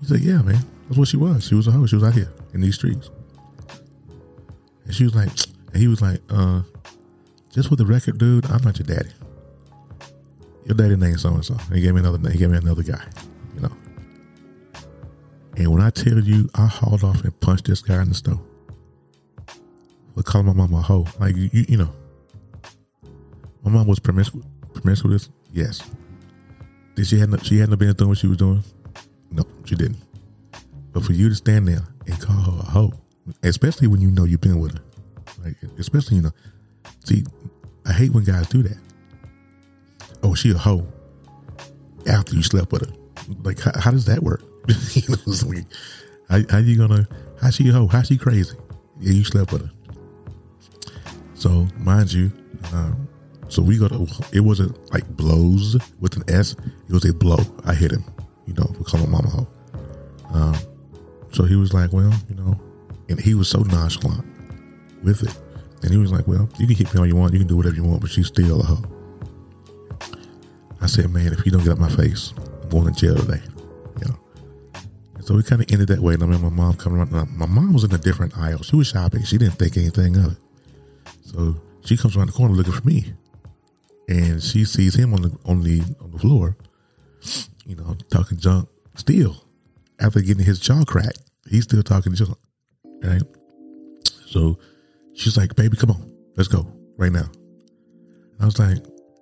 He 0.00 0.06
said, 0.06 0.20
Yeah, 0.20 0.42
man. 0.42 0.64
That's 0.88 0.98
what 0.98 1.08
she 1.08 1.16
was. 1.16 1.46
She 1.46 1.54
was 1.54 1.66
a 1.68 1.70
hoe. 1.70 1.86
She 1.86 1.96
was 1.96 2.04
out 2.04 2.14
here 2.14 2.32
in 2.52 2.60
these 2.60 2.74
streets. 2.74 3.10
And 4.84 4.94
she 4.94 5.04
was 5.04 5.14
like, 5.14 5.28
and 5.72 5.76
he 5.76 5.86
was 5.86 6.02
like, 6.02 6.20
uh, 6.30 6.62
just 7.52 7.68
for 7.68 7.76
the 7.76 7.86
record, 7.86 8.18
dude, 8.18 8.44
I'm 8.46 8.62
not 8.64 8.78
your 8.78 8.86
daddy. 8.86 9.10
Your 10.64 10.76
daddy 10.76 10.96
name 10.96 11.16
so 11.16 11.30
and 11.30 11.44
so. 11.44 11.54
He 11.72 11.80
gave 11.80 11.94
me 11.94 12.00
another 12.00 12.18
name. 12.18 12.32
He 12.32 12.38
gave 12.38 12.50
me 12.50 12.58
another 12.58 12.82
guy. 12.82 13.04
You 13.54 13.60
know. 13.60 13.72
And 15.56 15.72
when 15.72 15.82
I 15.82 15.90
tell 15.90 16.18
you, 16.18 16.48
I 16.54 16.66
hauled 16.66 17.04
off 17.04 17.22
and 17.22 17.38
punched 17.40 17.66
this 17.66 17.82
guy 17.82 18.00
in 18.02 18.08
the 18.08 18.14
store 18.14 18.40
for 20.14 20.22
calling 20.22 20.46
my 20.46 20.52
mama 20.52 20.78
a 20.78 20.82
hoe. 20.82 21.06
Like 21.18 21.36
you, 21.36 21.50
you, 21.52 21.66
you 21.68 21.76
know, 21.76 21.90
my 23.62 23.70
mom 23.70 23.86
was 23.86 23.98
promiscuous. 23.98 24.46
Promiscuous, 24.74 25.28
yes. 25.52 25.82
Did 27.00 27.06
she 27.06 27.18
had 27.18 27.30
no, 27.30 27.38
she 27.38 27.56
hadn't 27.56 27.78
been 27.78 27.94
doing 27.94 28.10
what 28.10 28.18
she 28.18 28.26
was 28.26 28.36
doing? 28.36 28.62
No, 29.30 29.42
she 29.64 29.74
didn't. 29.74 29.96
But 30.92 31.02
for 31.02 31.14
you 31.14 31.30
to 31.30 31.34
stand 31.34 31.66
there 31.66 31.80
and 32.06 32.20
call 32.20 32.36
her 32.36 32.58
a 32.60 32.62
hoe, 32.62 32.92
especially 33.42 33.86
when 33.86 34.02
you 34.02 34.10
know 34.10 34.24
you've 34.24 34.42
been 34.42 34.60
with 34.60 34.74
her, 34.74 34.84
like 35.42 35.56
especially 35.78 36.16
you 36.16 36.24
know, 36.24 36.32
see, 37.02 37.24
I 37.86 37.94
hate 37.94 38.10
when 38.12 38.24
guys 38.24 38.48
do 38.48 38.62
that. 38.64 38.76
Oh, 40.22 40.34
she 40.34 40.50
a 40.50 40.58
hoe 40.58 40.86
after 42.06 42.36
you 42.36 42.42
slept 42.42 42.70
with 42.70 42.86
her. 42.86 42.94
Like, 43.44 43.58
how, 43.60 43.72
how 43.80 43.92
does 43.92 44.04
that 44.04 44.22
work? 44.22 44.42
you 44.92 45.08
know, 45.08 45.16
it's 45.26 45.42
like, 45.42 45.64
how, 46.28 46.40
how 46.50 46.58
you 46.58 46.76
gonna? 46.76 47.08
How 47.40 47.48
she 47.48 47.66
a 47.70 47.72
hoe? 47.72 47.86
How 47.86 48.02
she 48.02 48.18
crazy? 48.18 48.54
Yeah, 48.98 49.12
you 49.12 49.24
slept 49.24 49.52
with 49.52 49.62
her. 49.62 49.72
So, 51.32 51.66
mind 51.78 52.12
you, 52.12 52.30
um, 52.74 53.08
so 53.50 53.62
we 53.62 53.76
got. 53.76 53.90
It 54.32 54.40
wasn't 54.40 54.92
like 54.92 55.06
blows 55.16 55.76
with 55.98 56.16
an 56.16 56.22
S. 56.28 56.54
It 56.88 56.92
was 56.92 57.04
a 57.04 57.12
blow. 57.12 57.38
I 57.66 57.74
hit 57.74 57.90
him. 57.90 58.04
You 58.46 58.54
know, 58.54 58.72
we 58.78 58.84
call 58.84 59.00
him 59.00 59.10
mama 59.10 59.28
hoe. 59.28 59.48
Um, 60.32 60.54
so 61.32 61.44
he 61.44 61.56
was 61.56 61.74
like, 61.74 61.92
well, 61.92 62.12
you 62.28 62.36
know, 62.36 62.58
and 63.08 63.20
he 63.20 63.34
was 63.34 63.48
so 63.48 63.60
nonchalant 63.62 64.24
with 65.02 65.22
it. 65.24 65.36
And 65.82 65.90
he 65.90 65.98
was 65.98 66.12
like, 66.12 66.28
well, 66.28 66.48
you 66.58 66.66
can 66.66 66.76
hit 66.76 66.94
me 66.94 67.00
all 67.00 67.06
you 67.06 67.16
want. 67.16 67.32
You 67.32 67.40
can 67.40 67.48
do 67.48 67.56
whatever 67.56 67.74
you 67.74 67.84
want, 67.84 68.00
but 68.00 68.10
she's 68.10 68.28
still 68.28 68.60
a 68.60 68.64
hoe. 68.64 68.84
I 70.80 70.86
said, 70.86 71.10
man, 71.10 71.32
if 71.32 71.44
you 71.44 71.50
don't 71.50 71.64
get 71.64 71.72
out 71.72 71.78
my 71.78 71.90
face, 71.90 72.32
I'm 72.62 72.68
going 72.68 72.92
to 72.92 73.00
jail 73.00 73.16
today. 73.16 73.42
You 74.00 74.08
know. 74.08 74.18
And 75.16 75.24
so 75.24 75.34
we 75.34 75.42
kind 75.42 75.60
of 75.60 75.70
ended 75.72 75.88
that 75.88 75.98
way. 75.98 76.14
And 76.14 76.22
I 76.22 76.26
remember 76.26 76.50
my 76.50 76.64
mom 76.64 76.76
coming 76.76 77.00
around. 77.00 77.36
My 77.36 77.46
mom 77.46 77.72
was 77.72 77.84
in 77.84 77.92
a 77.92 77.98
different 77.98 78.38
aisle. 78.38 78.62
She 78.62 78.76
was 78.76 78.86
shopping. 78.86 79.24
She 79.24 79.38
didn't 79.38 79.58
think 79.58 79.76
anything 79.76 80.16
of 80.16 80.32
it. 80.32 80.38
So 81.22 81.56
she 81.84 81.96
comes 81.96 82.16
around 82.16 82.28
the 82.28 82.32
corner 82.32 82.54
looking 82.54 82.72
for 82.72 82.86
me. 82.86 83.12
And 84.10 84.42
she 84.42 84.64
sees 84.64 84.96
him 84.96 85.14
on 85.14 85.22
the 85.22 85.38
on 85.44 85.62
the 85.62 85.80
on 86.00 86.10
the 86.10 86.18
floor, 86.18 86.56
you 87.64 87.76
know, 87.76 87.96
talking 88.10 88.38
junk 88.38 88.68
still. 88.96 89.36
After 90.00 90.20
getting 90.20 90.44
his 90.44 90.58
jaw 90.58 90.84
cracked, 90.84 91.20
he's 91.48 91.64
still 91.64 91.82
talking 91.84 92.14
junk. 92.14 92.36
Right? 93.04 93.22
So 94.26 94.58
she's 95.14 95.36
like, 95.36 95.54
baby, 95.54 95.76
come 95.76 95.92
on, 95.92 96.12
let's 96.36 96.48
go 96.48 96.66
right 96.96 97.12
now. 97.12 97.30
I 98.40 98.46
was 98.46 98.58
like, 98.58 98.78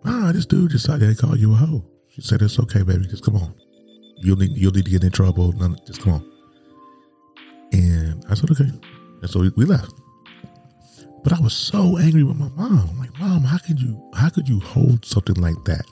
ah, 0.06 0.30
this 0.32 0.46
dude 0.46 0.70
just 0.70 0.86
decided 0.86 1.14
to 1.14 1.26
call 1.26 1.36
you 1.36 1.52
a 1.52 1.56
hoe. 1.56 1.84
She 2.08 2.22
said, 2.22 2.40
it's 2.40 2.58
okay, 2.58 2.82
baby, 2.82 3.06
just 3.06 3.24
come 3.24 3.36
on. 3.36 3.54
You'll 4.16 4.36
need 4.36 4.56
you'll 4.56 4.72
need 4.72 4.86
to 4.86 4.90
get 4.90 5.04
in 5.04 5.10
trouble. 5.10 5.52
None, 5.52 5.76
just 5.86 6.00
come 6.00 6.14
on. 6.14 6.32
And 7.72 8.24
I 8.30 8.34
said, 8.34 8.50
okay. 8.52 8.70
And 9.20 9.28
so 9.28 9.40
we 9.54 9.66
left. 9.66 9.92
But 11.24 11.32
I 11.32 11.40
was 11.40 11.52
so 11.52 11.98
angry 11.98 12.22
with 12.22 12.36
my 12.36 12.48
mom. 12.50 12.88
I'm 12.90 12.98
like, 12.98 13.18
mom, 13.18 13.42
how 13.42 13.58
could 13.58 13.80
you 13.80 14.10
how 14.14 14.28
could 14.28 14.48
you 14.48 14.60
hold 14.60 15.04
something 15.04 15.36
like 15.36 15.62
that 15.64 15.84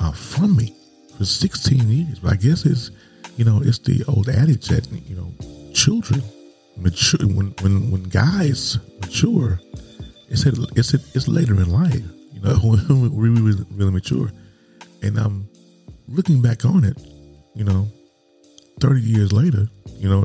uh, 0.00 0.12
from 0.12 0.56
me 0.56 0.74
for 1.16 1.24
16 1.24 1.88
years? 1.88 2.18
But 2.18 2.32
I 2.32 2.36
guess 2.36 2.64
it's 2.66 2.90
you 3.36 3.44
know, 3.44 3.60
it's 3.62 3.78
the 3.78 4.04
old 4.06 4.28
adage 4.28 4.68
that, 4.68 4.86
you 5.08 5.16
know, 5.16 5.32
children 5.74 6.22
mature 6.76 7.26
when 7.26 7.54
when 7.62 7.90
when 7.90 8.02
guys 8.04 8.78
mature, 9.00 9.60
it's 10.28 10.46
it's 10.46 10.94
it's 10.94 11.28
later 11.28 11.54
in 11.54 11.70
life, 11.70 12.02
you 12.32 12.40
know, 12.40 12.54
when 12.62 13.16
we 13.16 13.28
really, 13.28 13.64
really 13.72 13.90
mature. 13.90 14.30
And 15.02 15.18
I'm 15.18 15.48
looking 16.08 16.40
back 16.40 16.64
on 16.64 16.84
it, 16.84 16.98
you 17.54 17.64
know, 17.64 17.88
30 18.80 19.00
years 19.00 19.32
later, 19.32 19.68
you 19.98 20.08
know, 20.08 20.24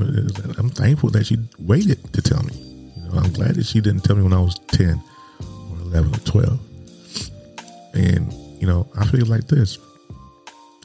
I'm 0.58 0.70
thankful 0.70 1.10
that 1.10 1.26
she 1.26 1.38
waited 1.58 2.12
to 2.12 2.22
tell 2.22 2.42
me. 2.44 2.69
I'm 3.18 3.32
glad 3.32 3.56
that 3.56 3.66
she 3.66 3.80
didn't 3.80 4.04
tell 4.04 4.16
me 4.16 4.22
when 4.22 4.32
I 4.32 4.40
was 4.40 4.58
10 4.68 5.02
or 5.40 5.78
11 5.82 6.14
or 6.14 6.18
12. 6.18 6.60
And, 7.94 8.32
you 8.60 8.66
know, 8.66 8.88
I 8.96 9.06
feel 9.06 9.26
like 9.26 9.48
this. 9.48 9.78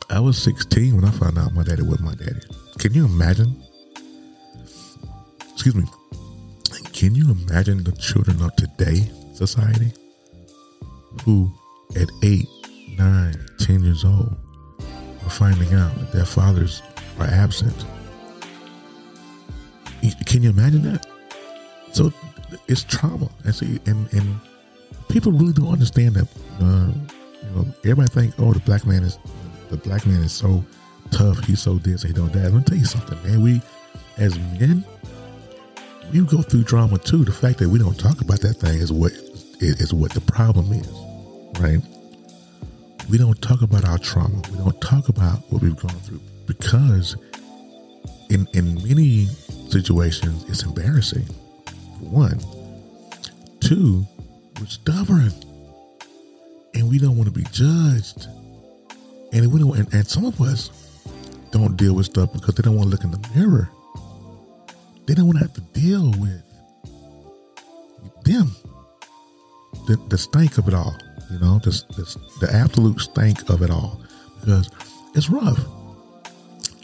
I 0.10 0.20
was 0.20 0.38
16 0.41 0.96
when 0.96 1.05
I 1.05 1.12
found 1.12 1.38
out 1.38 1.53
my 1.53 1.63
daddy 1.63 1.82
was 1.82 2.00
my 2.00 2.15
daddy. 2.15 2.39
Can 2.79 2.94
you 2.94 3.05
imagine? 3.05 3.62
Excuse 5.53 5.75
me. 5.75 5.86
Can 6.94 7.15
you 7.15 7.32
imagine 7.32 7.84
the 7.84 7.91
children 7.94 8.41
of 8.41 8.55
today 8.55 9.10
society 9.34 9.91
who 11.24 11.51
at 11.96 12.10
8, 12.24 12.46
9, 12.98 13.46
10 13.60 13.84
years 13.84 14.05
old 14.05 14.36
are 15.24 15.29
finding 15.29 15.74
out 15.74 15.94
that 16.00 16.12
their 16.12 16.25
fathers 16.25 16.82
are 17.20 17.27
absent? 17.27 17.86
Can 20.25 20.44
you 20.44 20.50
imagine 20.51 20.84
that? 20.84 21.05
So 21.95 22.11
it's 22.67 22.83
trauma. 22.83 23.29
And 23.45 23.55
see, 23.55 23.79
and, 23.85 24.11
and 24.13 24.37
people 25.07 25.31
really 25.31 25.53
don't 25.53 25.71
understand 25.71 26.15
that. 26.15 26.27
Uh, 26.59 26.91
you 27.41 27.49
know, 27.55 27.65
everybody 27.85 28.09
think, 28.09 28.33
oh, 28.37 28.51
the 28.51 28.59
black 28.59 28.85
man 28.85 29.01
is 29.03 29.17
the 29.69 29.77
black 29.77 30.05
man 30.05 30.21
is 30.21 30.33
so 30.33 30.63
tough. 31.11 31.39
He's 31.45 31.61
so 31.61 31.75
this. 31.75 32.03
He 32.03 32.11
don't 32.11 32.33
that. 32.33 32.51
Let 32.51 32.53
me 32.53 32.63
tell 32.63 32.77
you 32.77 32.83
something, 32.83 33.17
man. 33.23 33.41
We 33.41 33.61
as 34.17 34.37
men, 34.59 34.83
we 36.11 36.19
go 36.25 36.41
through 36.41 36.63
drama 36.63 36.97
too. 36.97 37.23
The 37.23 37.31
fact 37.31 37.59
that 37.59 37.69
we 37.69 37.79
don't 37.79 37.97
talk 37.97 38.19
about 38.19 38.41
that 38.41 38.55
thing 38.55 38.77
is 38.77 38.91
what 38.91 39.13
is 39.61 39.93
what 39.93 40.11
the 40.11 40.21
problem 40.21 40.73
is, 40.73 40.91
right? 41.61 41.79
We 43.09 43.17
don't 43.17 43.41
talk 43.41 43.61
about 43.61 43.85
our 43.85 43.99
trauma. 43.99 44.41
We 44.51 44.57
don't 44.57 44.81
talk 44.81 45.07
about 45.07 45.49
what 45.49 45.61
we've 45.61 45.77
gone 45.77 45.99
through 46.01 46.19
because 46.45 47.15
in 48.29 48.49
in 48.53 48.83
many 48.83 49.27
situations 49.69 50.43
it's 50.49 50.63
embarrassing. 50.63 51.25
One, 51.99 52.39
two, 53.59 54.05
we're 54.59 54.67
stubborn, 54.67 55.31
and 56.73 56.89
we 56.89 56.99
don't 56.99 57.17
want 57.17 57.27
to 57.27 57.31
be 57.31 57.45
judged. 57.51 58.27
And 59.33 59.51
we 59.51 59.59
don't, 59.59 59.77
and, 59.77 59.93
and 59.93 60.07
some 60.07 60.25
of 60.25 60.39
us 60.39 60.69
don't 61.51 61.75
deal 61.75 61.95
with 61.95 62.05
stuff 62.05 62.31
because 62.31 62.55
they 62.55 62.63
don't 62.63 62.75
want 62.75 62.89
to 62.89 62.91
look 62.91 63.03
in 63.03 63.11
the 63.11 63.29
mirror. 63.35 63.69
They 65.05 65.13
don't 65.13 65.25
want 65.25 65.39
to 65.39 65.45
have 65.45 65.53
to 65.53 65.61
deal 65.61 66.11
with 66.11 66.41
them, 68.23 68.55
the, 69.87 69.97
the 70.09 70.17
stank 70.17 70.57
of 70.57 70.67
it 70.67 70.73
all. 70.73 70.95
You 71.31 71.39
know, 71.39 71.59
the, 71.59 71.71
the, 71.95 72.45
the 72.45 72.53
absolute 72.53 72.99
stank 72.99 73.49
of 73.49 73.61
it 73.61 73.69
all 73.69 74.01
because 74.39 74.69
it's 75.15 75.29
rough. 75.29 75.59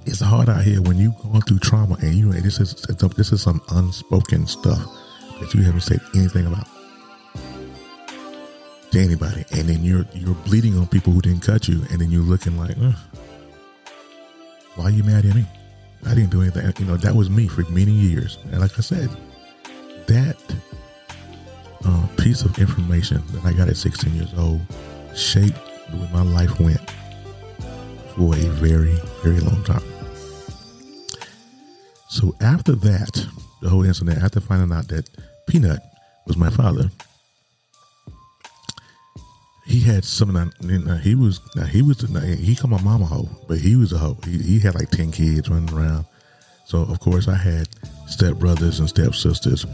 It's 0.05 0.19
hard 0.19 0.49
out 0.49 0.63
here 0.63 0.81
when 0.81 0.97
you 0.97 1.13
going 1.21 1.41
through 1.41 1.59
trauma 1.59 1.95
and 2.01 2.15
you 2.15 2.31
this 2.33 2.59
is 2.59 2.73
this 3.15 3.31
is 3.31 3.41
some 3.41 3.61
unspoken 3.69 4.47
stuff 4.47 4.83
that 5.41 5.53
you 5.53 5.63
haven't 5.63 5.81
said 5.81 5.99
anything 6.15 6.45
about 6.45 6.67
to 8.91 8.99
anybody, 8.99 9.43
and 9.51 9.67
then 9.67 9.83
you're 9.83 10.05
you're 10.13 10.35
bleeding 10.45 10.77
on 10.77 10.87
people 10.87 11.11
who 11.11 11.21
didn't 11.21 11.41
cut 11.41 11.67
you, 11.67 11.81
and 11.91 11.99
then 11.99 12.11
you're 12.11 12.21
looking 12.21 12.57
like, 12.57 12.77
uh, 12.77 12.91
why 14.75 14.85
are 14.85 14.89
you 14.91 15.03
mad 15.03 15.25
at 15.25 15.35
me? 15.35 15.45
I 16.05 16.15
didn't 16.15 16.29
do 16.29 16.41
anything. 16.41 16.71
You 16.79 16.85
know, 16.85 16.97
that 16.97 17.15
was 17.15 17.29
me 17.29 17.47
for 17.47 17.63
many 17.71 17.91
years, 17.91 18.37
and 18.51 18.61
like 18.61 18.77
I 18.77 18.81
said, 18.81 19.09
that 20.07 20.37
uh, 21.85 22.07
piece 22.17 22.43
of 22.43 22.57
information 22.59 23.23
that 23.31 23.45
I 23.45 23.53
got 23.53 23.67
at 23.67 23.77
16 23.77 24.13
years 24.13 24.33
old 24.37 24.61
shaped 25.15 25.59
the 25.89 25.97
way 25.97 26.09
my 26.13 26.21
life 26.21 26.59
went 26.59 26.81
for 28.15 28.35
a 28.35 28.49
very, 28.59 28.95
very 29.23 29.39
long 29.39 29.63
time. 29.63 29.83
So 32.09 32.35
after 32.41 32.73
that, 32.75 33.25
the 33.61 33.69
whole 33.69 33.85
incident, 33.85 34.21
after 34.21 34.41
finding 34.41 34.75
out 34.75 34.87
that 34.89 35.09
Peanut 35.51 35.81
was 36.25 36.37
my 36.37 36.49
father, 36.49 36.89
he 39.65 39.81
had 39.81 40.05
some. 40.05 40.31
Now, 40.31 40.95
he 40.95 41.13
was 41.13 41.41
now 41.57 41.65
he 41.65 41.81
was 41.81 42.09
now, 42.09 42.21
he 42.21 42.55
called 42.55 42.71
my 42.71 42.81
mama 42.81 43.05
hoe, 43.05 43.27
but 43.49 43.57
he 43.57 43.75
was 43.75 43.91
a 43.91 43.97
hoe. 43.97 44.17
He, 44.23 44.37
he 44.37 44.59
had 44.59 44.75
like 44.75 44.89
ten 44.91 45.11
kids 45.11 45.49
running 45.49 45.73
around. 45.73 46.05
So 46.67 46.83
of 46.83 47.01
course 47.01 47.27
I 47.27 47.35
had 47.35 47.67
step 48.07 48.35
brothers 48.35 48.79
and 48.79 48.87
step 48.87 49.13
sisters, 49.13 49.65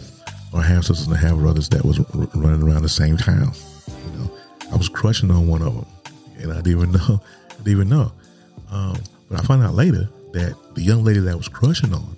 or 0.52 0.64
half 0.64 0.86
sisters 0.86 1.06
and 1.06 1.16
half 1.16 1.36
brothers 1.38 1.70
that 1.70 1.86
was 1.86 2.00
running 2.34 2.64
around 2.64 2.82
the 2.82 2.90
same 2.90 3.16
town. 3.16 3.52
You 3.88 4.18
know, 4.18 4.38
I 4.72 4.78
was 4.78 4.90
crushing 4.90 5.30
on 5.30 5.46
one 5.48 5.62
of 5.62 5.76
them, 5.76 5.86
and 6.40 6.52
I 6.54 6.56
didn't 6.62 6.72
even 6.72 6.92
know. 6.94 7.22
I 7.52 7.54
didn't 7.58 7.72
even 7.72 7.90
know. 7.90 8.12
Um, 8.72 8.98
But 9.30 9.42
I 9.42 9.44
found 9.44 9.62
out 9.62 9.76
later 9.76 10.10
that 10.34 10.56
the 10.74 10.82
young 10.82 11.04
lady 11.04 11.20
that 11.20 11.32
I 11.32 11.36
was 11.36 11.48
crushing 11.48 11.94
on 11.94 12.18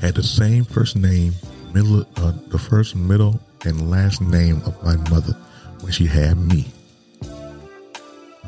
had 0.00 0.14
the 0.14 0.22
same 0.22 0.64
first 0.64 0.96
name, 0.96 1.32
middle, 1.76 2.06
uh, 2.16 2.32
the 2.48 2.58
first, 2.58 2.96
middle, 2.96 3.38
and 3.66 3.90
last 3.90 4.22
name 4.22 4.62
of 4.64 4.82
my 4.82 4.96
mother 5.10 5.34
when 5.82 5.92
she 5.92 6.06
had 6.06 6.38
me. 6.38 6.64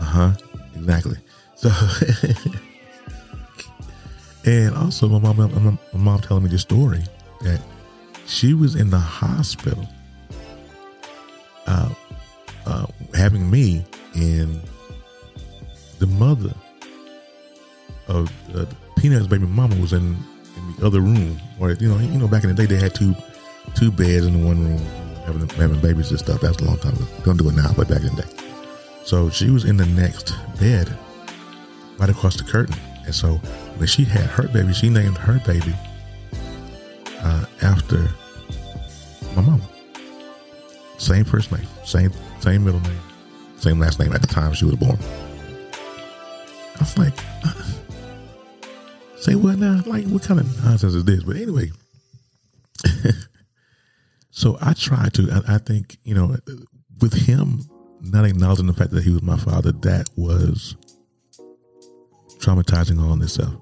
Uh 0.00 0.04
huh. 0.04 0.32
Exactly. 0.74 1.18
So, 1.56 1.68
and 4.50 4.74
also 4.74 5.08
my 5.08 5.18
mom, 5.18 5.78
my, 5.92 5.98
mom 5.98 6.20
telling 6.20 6.44
me 6.44 6.48
this 6.48 6.62
story 6.62 7.02
that 7.42 7.60
she 8.26 8.54
was 8.54 8.76
in 8.76 8.88
the 8.88 8.98
hospital, 8.98 9.86
uh, 11.66 11.92
uh, 12.64 12.86
having 13.12 13.50
me, 13.50 13.84
and 14.14 14.58
the 15.98 16.06
mother 16.06 16.54
of 18.06 18.32
uh, 18.56 18.64
Peanut's 18.96 19.26
baby 19.26 19.44
mama 19.44 19.76
was 19.76 19.92
in 19.92 20.16
in 20.58 20.76
the 20.76 20.86
other 20.86 21.00
room, 21.00 21.38
or 21.58 21.72
you 21.72 21.88
know, 21.88 21.98
you 21.98 22.18
know, 22.18 22.28
back 22.28 22.44
in 22.44 22.50
the 22.50 22.54
day 22.54 22.66
they 22.66 22.80
had 22.80 22.94
two 22.94 23.14
two 23.74 23.90
beds 23.90 24.26
in 24.26 24.44
one 24.44 24.64
room, 24.64 24.78
having 25.24 25.48
having 25.50 25.80
babies 25.80 26.10
and 26.10 26.18
stuff. 26.18 26.40
That's 26.40 26.58
a 26.58 26.64
long 26.64 26.78
time 26.78 26.94
ago. 26.94 27.06
Don't 27.24 27.36
do 27.36 27.48
it 27.48 27.54
now, 27.54 27.72
but 27.76 27.88
back 27.88 28.02
in 28.02 28.14
the 28.14 28.22
day. 28.22 28.28
So 29.04 29.30
she 29.30 29.50
was 29.50 29.64
in 29.64 29.76
the 29.76 29.86
next 29.86 30.34
bed, 30.58 30.96
right 31.98 32.10
across 32.10 32.36
the 32.36 32.44
curtain, 32.44 32.76
and 33.06 33.14
so 33.14 33.34
when 33.78 33.86
she 33.86 34.04
had 34.04 34.26
her 34.26 34.48
baby, 34.48 34.72
she 34.72 34.90
named 34.90 35.16
her 35.18 35.40
baby 35.46 35.74
uh, 37.20 37.44
after 37.62 38.08
my 39.34 39.42
mama. 39.42 39.68
Same 40.98 41.24
first 41.24 41.52
name, 41.52 41.66
same 41.84 42.12
same 42.40 42.64
middle 42.64 42.80
name, 42.80 43.00
same 43.56 43.78
last 43.78 43.98
name 43.98 44.12
at 44.12 44.20
the 44.20 44.26
time 44.26 44.52
she 44.52 44.64
was 44.64 44.74
born. 44.76 44.98
I 46.76 46.80
was 46.80 46.98
like, 46.98 47.14
say 49.20 49.34
what 49.34 49.58
now? 49.58 49.82
Like, 49.86 50.06
what 50.06 50.22
kind 50.22 50.40
of 50.40 50.64
nonsense 50.64 50.94
is 50.94 51.04
this? 51.04 51.22
But 51.22 51.36
anyway, 51.36 51.70
so 54.30 54.56
I 54.60 54.72
tried 54.72 55.14
to. 55.14 55.30
I, 55.30 55.54
I 55.54 55.58
think 55.58 55.98
you 56.04 56.14
know, 56.14 56.36
with 57.00 57.14
him 57.14 57.62
not 58.00 58.24
acknowledging 58.24 58.66
the 58.66 58.74
fact 58.74 58.90
that 58.92 59.04
he 59.04 59.10
was 59.10 59.22
my 59.22 59.36
father, 59.36 59.72
that 59.72 60.08
was 60.16 60.76
traumatizing 62.38 63.00
on 63.00 63.20
itself 63.22 63.54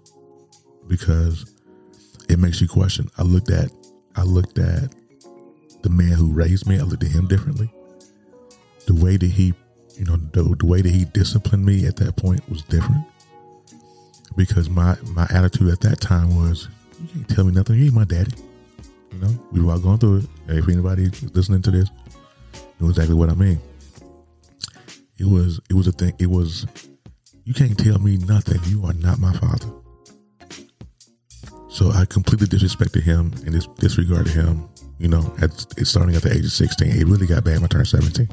because 0.89 1.55
it 2.29 2.39
makes 2.39 2.61
you 2.61 2.69
question. 2.69 3.09
I 3.19 3.23
looked 3.23 3.51
at, 3.51 3.71
I 4.15 4.23
looked 4.23 4.59
at 4.59 4.95
the 5.83 5.91
man 5.91 6.13
who 6.13 6.33
raised 6.33 6.67
me. 6.67 6.79
I 6.79 6.83
looked 6.83 7.05
at 7.05 7.11
him 7.11 7.27
differently. 7.27 7.73
The 8.87 8.95
way 8.95 9.17
that 9.17 9.27
he, 9.27 9.55
you 9.97 10.05
know, 10.05 10.17
the, 10.33 10.43
the 10.43 10.67
way 10.67 10.83
that 10.83 10.91
he 10.91 11.07
disciplined 11.07 11.65
me 11.65 11.87
at 11.87 11.97
that 11.97 12.17
point 12.17 12.49
was 12.49 12.63
different 12.63 13.05
because 14.37 14.69
my 14.69 14.97
my 15.13 15.27
attitude 15.31 15.71
at 15.71 15.81
that 15.81 16.01
time 16.01 16.37
was, 16.37 16.69
you 17.01 17.09
can't 17.09 17.29
tell 17.29 17.45
me 17.45 17.53
nothing. 17.53 17.77
You 17.77 17.87
ain't 17.87 17.95
my 17.95 18.05
daddy. 18.05 18.33
You 19.13 19.19
know, 19.19 19.47
we 19.53 19.61
were 19.61 19.73
all 19.73 19.79
going 19.79 19.99
through 19.99 20.19
it. 20.19 20.25
If 20.49 20.69
anybody 20.69 21.09
listening 21.33 21.63
to 21.63 21.71
this 21.71 21.89
know 22.81 22.89
exactly 22.89 23.15
what 23.15 23.31
I 23.31 23.35
mean. 23.35 23.61
It 25.19 25.27
was 25.27 25.61
it 25.71 25.75
was 25.75 25.87
a 25.87 25.93
thing. 25.93 26.15
It 26.19 26.27
was 26.27 26.67
you 27.45 27.55
can't 27.55 27.79
tell 27.79 27.99
me 27.99 28.17
nothing. 28.19 28.61
You 28.67 28.85
are 28.85 28.93
not 28.95 29.19
my 29.19 29.33
father. 29.35 29.71
So 31.69 31.91
I 31.91 32.05
completely 32.07 32.47
disrespected 32.47 33.03
him 33.03 33.33
and 33.45 33.53
dis- 33.53 33.69
disregarded 33.79 34.33
him. 34.33 34.69
You 34.99 35.09
know, 35.09 35.35
at 35.41 35.53
starting 35.87 36.17
at 36.17 36.23
the 36.23 36.33
age 36.33 36.45
of 36.45 36.53
sixteen, 36.53 36.91
it 36.91 37.07
really 37.07 37.27
got 37.27 37.45
bad 37.45 37.57
when 37.57 37.65
I 37.65 37.69
turned 37.69 37.89
seventeen 37.89 38.29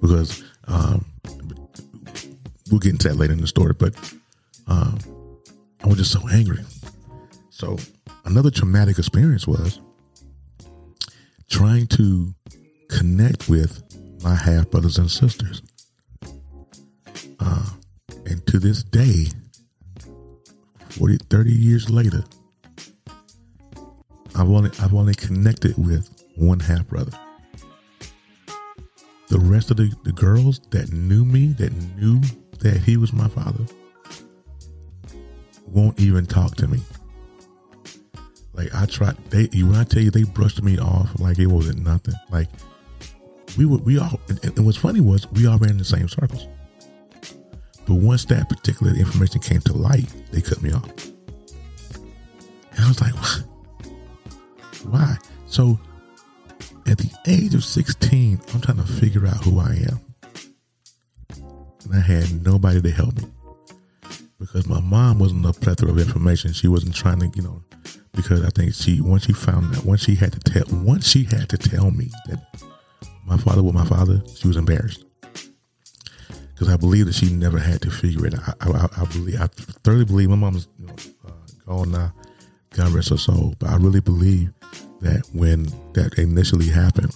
because 0.00 0.44
um, 0.66 1.04
we'll 2.70 2.80
get 2.80 2.92
into 2.92 3.08
that 3.08 3.16
later 3.16 3.32
in 3.32 3.40
the 3.40 3.46
story. 3.46 3.74
But 3.76 3.94
um, 4.68 4.98
I 5.82 5.86
was 5.86 5.98
just 5.98 6.12
so 6.12 6.20
angry. 6.28 6.64
So 7.50 7.76
another 8.24 8.50
traumatic 8.50 8.98
experience 8.98 9.46
was 9.46 9.80
trying 11.50 11.86
to 11.88 12.34
connect 12.88 13.48
with 13.48 13.82
my 14.22 14.34
half 14.34 14.70
brothers 14.70 14.98
and 14.98 15.10
sisters. 15.10 15.62
Uh, 17.40 17.70
and 18.26 18.46
to 18.46 18.58
this 18.58 18.82
day, 18.82 19.26
40, 20.90 21.18
30 21.30 21.50
years 21.52 21.90
later, 21.90 22.24
I've 24.34 24.48
only 24.50 24.70
I've 24.80 24.94
only 24.94 25.14
connected 25.14 25.76
with 25.76 26.08
one 26.36 26.60
half 26.60 26.86
brother. 26.86 27.12
The 29.28 29.38
rest 29.38 29.70
of 29.70 29.76
the, 29.76 29.92
the 30.04 30.12
girls 30.12 30.60
that 30.70 30.92
knew 30.92 31.24
me, 31.24 31.48
that 31.58 31.72
knew 31.96 32.20
that 32.60 32.78
he 32.78 32.96
was 32.96 33.12
my 33.12 33.28
father, 33.28 33.64
won't 35.70 35.98
even 36.00 36.26
talk 36.26 36.56
to 36.56 36.68
me. 36.68 36.80
Like 38.52 38.74
I 38.74 38.86
tried, 38.86 39.16
they 39.30 39.46
when 39.62 39.76
I 39.76 39.84
tell 39.84 40.02
you 40.02 40.10
they 40.10 40.24
brushed 40.24 40.62
me 40.62 40.78
off 40.78 41.18
like 41.20 41.38
it 41.38 41.46
wasn't 41.46 41.84
nothing. 41.84 42.14
Like 42.30 42.48
we 43.56 43.66
were, 43.66 43.78
we 43.78 43.98
all, 43.98 44.20
and, 44.28 44.44
and 44.44 44.66
what's 44.66 44.78
funny 44.78 45.00
was 45.00 45.30
we 45.32 45.46
all 45.46 45.58
ran 45.58 45.70
in 45.70 45.78
the 45.78 45.84
same 45.84 46.08
circles. 46.08 46.46
But 47.86 47.94
once 47.94 48.24
that 48.26 48.48
particular 48.48 48.92
information 48.94 49.40
came 49.40 49.60
to 49.62 49.72
light, 49.72 50.12
they 50.32 50.40
cut 50.40 50.60
me 50.60 50.72
off. 50.72 51.06
And 52.72 52.80
I 52.80 52.88
was 52.88 53.00
like, 53.00 53.14
what? 53.14 53.44
Why? 54.84 55.16
So 55.46 55.78
at 56.86 56.98
the 56.98 57.10
age 57.26 57.54
of 57.54 57.64
16, 57.64 58.40
I'm 58.52 58.60
trying 58.60 58.78
to 58.78 58.84
figure 58.84 59.26
out 59.26 59.42
who 59.44 59.60
I 59.60 59.86
am. 59.88 60.00
And 61.84 61.94
I 61.94 62.00
had 62.00 62.44
nobody 62.44 62.82
to 62.82 62.90
help 62.90 63.16
me 63.16 63.24
because 64.38 64.66
my 64.66 64.80
mom 64.80 65.18
wasn't 65.18 65.44
a 65.44 65.52
plethora 65.52 65.90
of 65.90 65.98
information. 65.98 66.52
She 66.52 66.68
wasn't 66.68 66.94
trying 66.94 67.20
to, 67.20 67.30
you 67.34 67.42
know, 67.42 67.62
because 68.12 68.44
I 68.44 68.50
think 68.50 68.74
she 68.74 69.00
once 69.00 69.26
she 69.26 69.32
found 69.32 69.74
that 69.74 69.84
once 69.84 70.02
she 70.02 70.14
had 70.14 70.32
to 70.32 70.40
tell 70.40 70.64
once 70.84 71.08
she 71.08 71.24
had 71.24 71.48
to 71.50 71.58
tell 71.58 71.90
me 71.90 72.10
that 72.26 72.40
my 73.26 73.36
father 73.36 73.62
was 73.62 73.74
my 73.74 73.84
father, 73.84 74.22
she 74.36 74.48
was 74.48 74.56
embarrassed 74.56 75.04
because 76.58 76.72
I 76.72 76.76
believe 76.76 77.06
that 77.06 77.14
she 77.14 77.32
never 77.32 77.58
had 77.58 77.80
to 77.82 77.90
figure 77.90 78.26
it 78.26 78.34
out. 78.34 78.54
I, 78.60 78.70
I, 78.70 79.02
I 79.02 79.04
believe 79.06 79.40
I 79.40 79.46
thoroughly 79.84 80.04
believe 80.04 80.30
my 80.30 80.36
mom's 80.36 80.68
you 80.78 80.86
know, 80.86 80.94
uh, 81.26 81.30
gone 81.66 81.92
now, 81.92 82.12
God 82.70 82.90
rest 82.90 83.10
her 83.10 83.16
soul, 83.16 83.54
but 83.58 83.70
I 83.70 83.76
really 83.76 84.00
believe 84.00 84.52
that 85.00 85.28
when 85.32 85.64
that 85.92 86.14
initially 86.18 86.68
happened, 86.68 87.14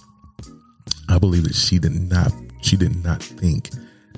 I 1.09 1.19
believe 1.19 1.43
that 1.43 1.55
she 1.55 1.79
did 1.79 1.93
not 1.93 2.31
she 2.61 2.77
did 2.77 3.03
not 3.03 3.21
think 3.21 3.69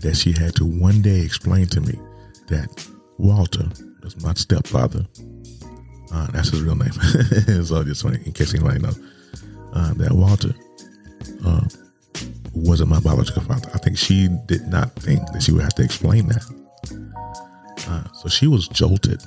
that 0.01 0.15
she 0.15 0.31
had 0.31 0.55
to 0.55 0.65
one 0.65 1.01
day 1.01 1.21
explain 1.21 1.67
to 1.67 1.81
me 1.81 1.99
that 2.47 2.87
Walter 3.17 3.69
was 4.03 4.21
my 4.21 4.33
stepfather. 4.33 5.05
Uh, 6.11 6.27
that's 6.31 6.49
his 6.49 6.61
real 6.61 6.75
name. 6.75 6.91
so 7.63 7.83
just 7.83 8.03
funny, 8.03 8.19
in 8.25 8.31
case 8.31 8.53
anybody 8.53 8.79
knows 8.79 8.99
uh, 9.73 9.93
that 9.95 10.11
Walter 10.11 10.53
uh, 11.45 11.67
wasn't 12.53 12.89
my 12.89 12.99
biological 12.99 13.41
father. 13.43 13.69
I 13.73 13.77
think 13.79 13.97
she 13.97 14.29
did 14.45 14.67
not 14.67 14.93
think 14.95 15.19
that 15.33 15.43
she 15.43 15.51
would 15.51 15.63
have 15.63 15.75
to 15.75 15.83
explain 15.83 16.27
that. 16.27 16.45
Uh, 17.87 18.03
so 18.13 18.29
she 18.29 18.47
was 18.47 18.67
jolted. 18.69 19.21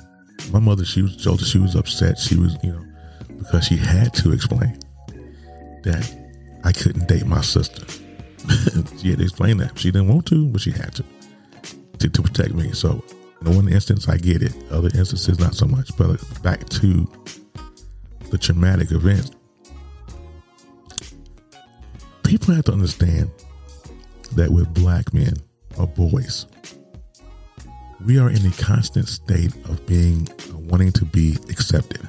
My 0.51 0.59
mother, 0.59 0.85
she 0.85 1.01
was 1.01 1.15
jolted. 1.15 1.47
She 1.47 1.59
was 1.59 1.75
upset. 1.75 2.17
She 2.17 2.35
was, 2.35 2.57
you 2.63 2.71
know, 2.71 2.85
because 3.37 3.65
she 3.65 3.77
had 3.77 4.13
to 4.15 4.31
explain 4.31 4.79
that 5.83 6.15
I 6.63 6.71
couldn't 6.71 7.07
date 7.07 7.25
my 7.25 7.41
sister. 7.41 7.85
she 8.97 9.09
had 9.09 9.19
to 9.19 9.23
explain 9.23 9.57
that. 9.57 9.77
She 9.77 9.91
didn't 9.91 10.07
want 10.07 10.25
to, 10.27 10.47
but 10.47 10.61
she 10.61 10.71
had 10.71 10.93
to 10.95 11.03
to, 11.99 12.09
to 12.09 12.21
protect 12.21 12.53
me. 12.53 12.71
So 12.71 13.03
in 13.41 13.55
one 13.55 13.69
instance, 13.69 14.09
I 14.09 14.17
get 14.17 14.41
it. 14.41 14.53
Other 14.69 14.89
instances, 14.95 15.39
not 15.39 15.55
so 15.55 15.65
much. 15.65 15.95
But 15.97 16.19
back 16.43 16.67
to 16.69 17.07
the 18.29 18.37
traumatic 18.37 18.91
events. 18.91 19.31
People 22.23 22.53
have 22.53 22.65
to 22.65 22.73
understand 22.73 23.31
that 24.33 24.51
with 24.51 24.71
black 24.73 25.13
men 25.13 25.33
or 25.77 25.87
boys, 25.87 26.45
we 28.05 28.19
are 28.19 28.29
in 28.29 28.45
a 28.45 28.51
constant 28.51 29.07
state 29.07 29.53
of 29.65 29.85
being 29.85 30.27
wanting 30.53 30.91
to 30.91 31.05
be 31.05 31.37
accepted. 31.49 32.07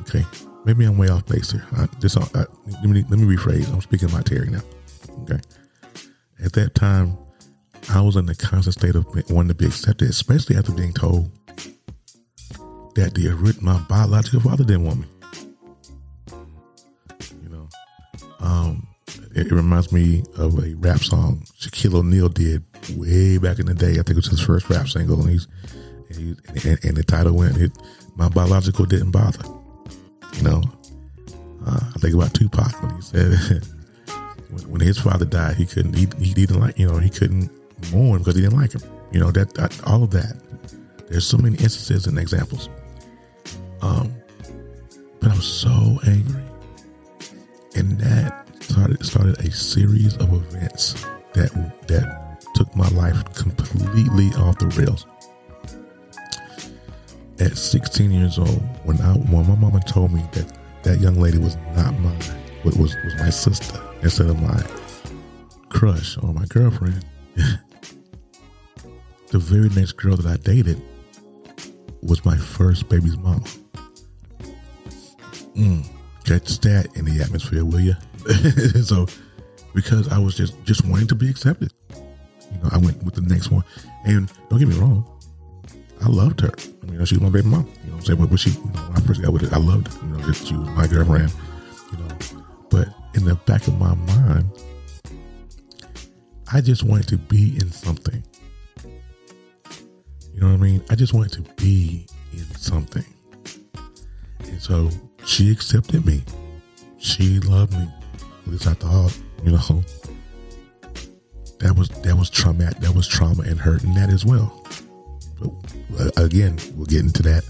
Okay, 0.00 0.24
maybe 0.64 0.84
I'm 0.86 0.96
way 0.96 1.08
off 1.08 1.26
base 1.26 1.52
here. 1.52 1.66
I, 1.76 1.86
this, 2.00 2.16
uh, 2.16 2.44
let 2.66 2.84
me 2.84 3.04
let 3.10 3.18
me 3.18 3.36
rephrase. 3.36 3.70
I'm 3.72 3.80
speaking 3.82 4.10
my 4.12 4.22
Terry 4.22 4.48
now. 4.48 4.62
Okay, 5.24 5.40
at 6.42 6.52
that 6.54 6.74
time, 6.74 7.18
I 7.90 8.00
was 8.02 8.16
in 8.16 8.28
a 8.28 8.34
constant 8.34 8.74
state 8.74 8.94
of 8.94 9.06
wanting 9.30 9.48
to 9.48 9.54
be 9.54 9.66
accepted, 9.66 10.10
especially 10.10 10.56
after 10.56 10.72
being 10.72 10.92
told 10.92 11.30
that 12.94 13.14
the 13.14 13.58
my 13.62 13.78
biological 13.88 14.40
father 14.40 14.64
didn't 14.64 14.84
want 14.84 15.00
me. 15.00 15.06
You 17.42 17.48
know, 17.48 17.68
um, 18.40 18.86
it, 19.34 19.46
it, 19.46 19.52
reminds 19.52 19.90
me 19.90 20.22
of 20.36 20.58
a 20.58 20.74
rap 20.74 20.98
song 20.98 21.44
Shaquille 21.58 21.94
O'Neal 21.94 22.28
did 22.28 22.62
way 22.96 23.38
back 23.38 23.58
in 23.58 23.66
the 23.66 23.74
day. 23.74 23.92
I 23.92 24.02
think 24.02 24.10
it 24.10 24.16
was 24.16 24.26
his 24.26 24.40
first 24.40 24.68
rap 24.68 24.88
single, 24.88 25.20
and 25.20 25.30
he's, 25.30 25.46
and, 26.10 26.40
and, 26.66 26.84
and 26.84 26.96
the 26.96 27.04
title 27.04 27.34
went, 27.34 27.56
it, 27.56 27.72
"My 28.16 28.28
biological 28.28 28.84
didn't 28.84 29.12
bother." 29.12 29.44
You 30.36 30.42
know, 30.42 30.62
uh, 31.66 31.80
I 31.94 31.98
think 32.00 32.14
about 32.14 32.34
Tupac 32.34 32.82
when 32.82 32.96
he 32.96 33.02
said. 33.02 33.62
when 34.66 34.80
his 34.80 34.98
father 34.98 35.26
died, 35.26 35.56
he 35.56 35.66
couldn't. 35.66 35.94
He, 35.94 36.08
he 36.18 36.34
didn't 36.34 36.60
like. 36.60 36.78
You 36.78 36.88
know, 36.88 36.98
he 36.98 37.10
couldn't 37.10 37.50
mourn 37.92 38.18
because 38.18 38.34
he 38.34 38.42
didn't 38.42 38.58
like 38.58 38.72
him. 38.72 38.82
You 39.12 39.20
know 39.20 39.30
that, 39.30 39.54
that 39.54 39.80
all 39.86 40.02
of 40.02 40.10
that. 40.10 40.36
There's 41.08 41.26
so 41.26 41.38
many 41.38 41.56
instances 41.56 42.06
and 42.06 42.18
examples. 42.18 42.68
Um, 43.80 44.14
but 45.20 45.32
I 45.32 45.34
was 45.34 45.46
so 45.46 45.98
angry, 46.06 46.42
and 47.74 47.98
that 48.00 48.46
started 48.62 49.04
started 49.04 49.38
a 49.38 49.50
series 49.50 50.16
of 50.16 50.32
events 50.32 51.04
that 51.34 51.50
that 51.88 52.44
took 52.54 52.74
my 52.76 52.88
life 52.88 53.24
completely 53.34 54.28
off 54.42 54.58
the 54.58 54.66
rails. 54.68 55.06
At 57.40 57.56
16 57.56 58.10
years 58.10 58.38
old, 58.38 58.62
when 58.84 59.00
I 59.00 59.12
when 59.14 59.46
my 59.48 59.54
mama 59.54 59.80
told 59.80 60.12
me 60.12 60.22
that 60.32 60.58
that 60.82 61.00
young 61.00 61.20
lady 61.20 61.38
was 61.38 61.56
not 61.74 61.98
mine, 62.00 62.18
was 62.64 62.76
was 62.76 63.14
my 63.18 63.30
sister 63.30 63.80
instead 64.02 64.26
of 64.26 64.40
my 64.42 64.62
crush 65.68 66.18
or 66.18 66.34
my 66.34 66.44
girlfriend. 66.46 67.04
the 69.30 69.38
very 69.38 69.68
next 69.70 69.92
girl 69.92 70.16
that 70.16 70.26
I 70.26 70.36
dated 70.36 70.82
was 72.02 72.24
my 72.24 72.36
first 72.36 72.88
baby's 72.88 73.16
mama. 73.16 73.44
Mm, 75.54 75.86
catch 76.24 76.58
that 76.60 76.96
in 76.96 77.04
the 77.04 77.20
atmosphere, 77.22 77.64
will 77.64 77.80
you? 77.80 77.94
so, 78.82 79.06
because 79.74 80.08
I 80.08 80.18
was 80.18 80.36
just 80.36 80.62
just 80.64 80.84
wanting 80.86 81.08
to 81.08 81.14
be 81.14 81.28
accepted, 81.28 81.72
you 81.90 82.58
know, 82.62 82.68
I 82.70 82.78
went 82.78 83.02
with 83.02 83.14
the 83.14 83.22
next 83.22 83.50
one. 83.50 83.64
And 84.04 84.30
don't 84.48 84.58
get 84.58 84.68
me 84.68 84.76
wrong, 84.76 85.04
I 86.02 86.08
loved 86.08 86.40
her. 86.40 86.52
I 86.82 86.86
mean, 86.86 87.04
she 87.04 87.16
was 87.16 87.22
my 87.22 87.30
baby 87.30 87.48
mom. 87.48 87.66
You 87.66 87.90
know 87.90 87.96
what 87.96 88.00
I'm 88.00 88.04
saying? 88.04 88.20
But, 88.20 88.30
but 88.30 88.40
she, 88.40 88.50
you 88.50 88.56
know, 88.56 88.80
when 88.80 88.96
I 88.96 89.00
first 89.00 89.22
got 89.22 89.32
with 89.32 89.42
it, 89.42 89.52
I 89.52 89.58
loved 89.58 89.92
her. 89.92 90.06
You 90.06 90.16
know, 90.16 90.32
she 90.32 90.56
was 90.56 90.68
my 90.70 90.86
girlfriend. 90.86 91.32
You 91.92 91.98
know, 91.98 92.44
but 92.70 92.88
in 93.14 93.24
the 93.24 93.34
back 93.46 93.66
of 93.66 93.78
my 93.78 93.94
mind, 93.94 94.50
I 96.52 96.60
just 96.60 96.84
wanted 96.84 97.08
to 97.08 97.18
be 97.18 97.56
in 97.56 97.70
something. 97.70 98.22
You 100.38 100.44
know 100.44 100.50
what 100.52 100.60
I 100.60 100.70
mean? 100.70 100.84
I 100.88 100.94
just 100.94 101.14
wanted 101.14 101.32
to 101.32 101.52
be 101.54 102.06
in 102.32 102.44
something. 102.54 103.04
And 104.44 104.62
so 104.62 104.88
she 105.24 105.50
accepted 105.50 106.06
me. 106.06 106.22
She 107.00 107.40
loved 107.40 107.72
me. 107.72 107.88
At 108.46 108.46
least 108.46 108.68
I 108.68 108.74
thought, 108.74 109.18
you 109.42 109.50
know. 109.50 109.82
That 111.58 111.74
was 111.76 111.88
that 111.88 112.16
was 112.16 112.30
trauma 112.30 112.70
that 112.70 112.94
was 112.94 113.08
trauma 113.08 113.42
and 113.42 113.58
hurt 113.58 113.82
in 113.82 113.94
that 113.94 114.10
as 114.10 114.24
well. 114.24 114.64
But 115.40 116.16
uh, 116.16 116.24
again, 116.24 116.56
we'll 116.76 116.86
get 116.86 117.00
into 117.00 117.24
that 117.24 117.42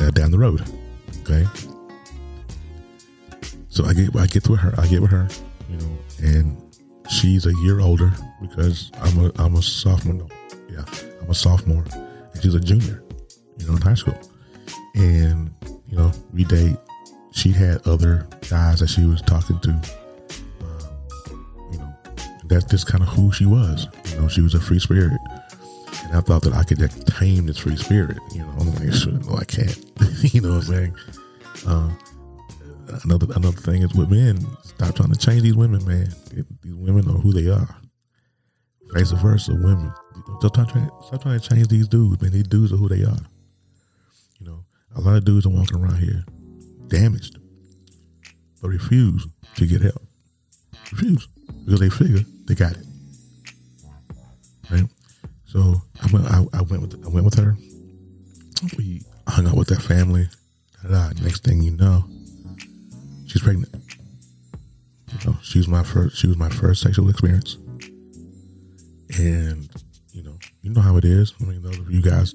uh, 0.00 0.10
down 0.12 0.30
the 0.30 0.38
road. 0.38 0.62
Okay. 1.20 1.46
So 3.68 3.84
I 3.84 3.92
get 3.92 4.16
I 4.16 4.26
get 4.28 4.48
with 4.48 4.60
her. 4.60 4.72
I 4.78 4.86
get 4.86 5.02
with 5.02 5.10
her, 5.10 5.28
you 5.68 5.76
know, 5.76 5.98
and 6.20 6.56
she's 7.10 7.44
a 7.44 7.52
year 7.56 7.80
older 7.80 8.14
because 8.40 8.90
I'm 8.94 9.26
a 9.26 9.32
I'm 9.38 9.56
a 9.56 9.62
sophomore. 9.62 10.14
No, 10.14 10.28
yeah, 10.70 10.84
I'm 11.20 11.30
a 11.30 11.34
sophomore, 11.34 11.84
and 11.92 12.42
she's 12.42 12.54
a 12.54 12.60
junior, 12.60 13.02
you 13.58 13.66
know, 13.66 13.76
in 13.76 13.82
high 13.82 13.94
school. 13.94 14.18
And 14.94 15.50
you 15.88 15.96
know, 15.96 16.12
we 16.32 16.44
date. 16.44 16.76
She 17.32 17.50
had 17.50 17.86
other 17.86 18.26
guys 18.48 18.80
that 18.80 18.88
she 18.88 19.06
was 19.06 19.22
talking 19.22 19.58
to. 19.60 19.70
Um, 19.70 21.46
you 21.72 21.78
know, 21.78 21.94
that's 22.46 22.64
just 22.64 22.86
kind 22.86 23.02
of 23.02 23.08
who 23.10 23.32
she 23.32 23.46
was. 23.46 23.86
You 24.10 24.20
know, 24.20 24.28
she 24.28 24.40
was 24.40 24.54
a 24.54 24.60
free 24.60 24.80
spirit. 24.80 25.20
And 26.04 26.16
I 26.16 26.20
thought 26.20 26.42
that 26.42 26.54
I 26.54 26.64
could 26.64 26.78
tame 27.06 27.46
this 27.46 27.58
free 27.58 27.76
spirit. 27.76 28.18
You 28.32 28.40
know, 28.40 28.54
I'm 28.58 28.74
like, 28.74 28.92
sure, 28.94 29.12
no, 29.12 29.36
I 29.36 29.44
can't. 29.44 29.78
you 30.34 30.40
know 30.40 30.56
what 30.56 30.68
I'm 30.68 30.72
saying? 30.74 30.96
Uh, 31.66 31.90
another 33.04 33.26
another 33.34 33.56
thing 33.56 33.82
is 33.82 33.94
with 33.94 34.10
men, 34.10 34.44
stop 34.62 34.94
trying 34.94 35.12
to 35.12 35.18
change 35.18 35.42
these 35.42 35.54
women, 35.54 35.84
man. 35.86 36.08
These 36.62 36.74
women 36.74 37.08
are 37.08 37.18
who 37.18 37.32
they 37.32 37.50
are. 37.50 37.76
Vice 38.92 39.12
versa, 39.12 39.52
women. 39.52 39.92
Stop 40.38 40.68
trying, 40.68 40.90
stop 41.06 41.22
trying 41.22 41.38
to 41.38 41.48
change 41.48 41.68
these 41.68 41.88
dudes, 41.88 42.20
man. 42.22 42.32
These 42.32 42.48
dudes 42.48 42.72
are 42.72 42.76
who 42.76 42.88
they 42.88 43.02
are. 43.02 43.18
You 44.38 44.46
know, 44.46 44.64
a 44.96 45.00
lot 45.00 45.16
of 45.16 45.24
dudes 45.24 45.46
are 45.46 45.50
walking 45.50 45.78
around 45.78 45.98
here 45.98 46.24
damaged, 46.88 47.38
but 48.60 48.68
refuse 48.68 49.26
to 49.56 49.66
get 49.66 49.82
help. 49.82 50.02
Refuse 50.92 51.28
because 51.64 51.80
they 51.80 51.90
figure 51.90 52.20
they 52.46 52.54
got 52.54 52.72
it. 52.72 52.84
Right. 54.70 54.84
So 55.46 55.82
I 56.02 56.12
went. 56.12 56.26
I, 56.26 56.44
I 56.52 56.62
went 56.62 56.82
with. 56.82 57.04
I 57.04 57.08
went 57.08 57.24
with 57.24 57.34
her. 57.34 57.56
We 58.76 59.02
hung 59.26 59.46
out 59.46 59.56
with 59.56 59.68
that 59.68 59.82
family. 59.82 60.28
Da-da. 60.82 61.12
Next 61.22 61.44
thing 61.44 61.62
you 61.62 61.72
know, 61.72 62.04
she's 63.26 63.42
pregnant. 63.42 63.74
You 65.12 65.30
know, 65.30 65.38
she 65.42 65.58
was 65.58 65.68
my 65.68 65.82
first. 65.82 66.16
She 66.16 66.26
was 66.26 66.36
my 66.36 66.48
first 66.48 66.82
sexual 66.82 67.10
experience, 67.10 67.56
and 69.18 69.68
you 70.12 70.22
know, 70.22 70.36
you 70.62 70.70
know 70.70 70.80
how 70.80 70.96
it 70.96 71.04
is. 71.04 71.34
I 71.40 71.44
mean, 71.44 71.62
those 71.62 71.78
of 71.78 71.90
you 71.90 72.02
guys, 72.02 72.34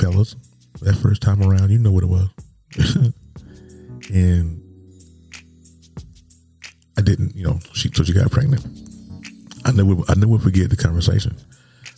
fellas, 0.00 0.36
that 0.80 0.94
first 0.96 1.22
time 1.22 1.42
around, 1.42 1.70
you 1.70 1.78
know 1.78 1.90
what 1.90 2.04
it 2.04 2.08
was, 2.08 2.28
and 4.12 4.62
I 6.96 7.02
didn't. 7.02 7.34
You 7.34 7.44
know, 7.44 7.58
she 7.72 7.90
so 7.92 8.04
she 8.04 8.12
got 8.12 8.30
pregnant. 8.30 8.66
I 9.64 9.72
never, 9.72 10.02
I 10.08 10.14
never 10.14 10.38
forget 10.38 10.70
the 10.70 10.76
conversation 10.76 11.36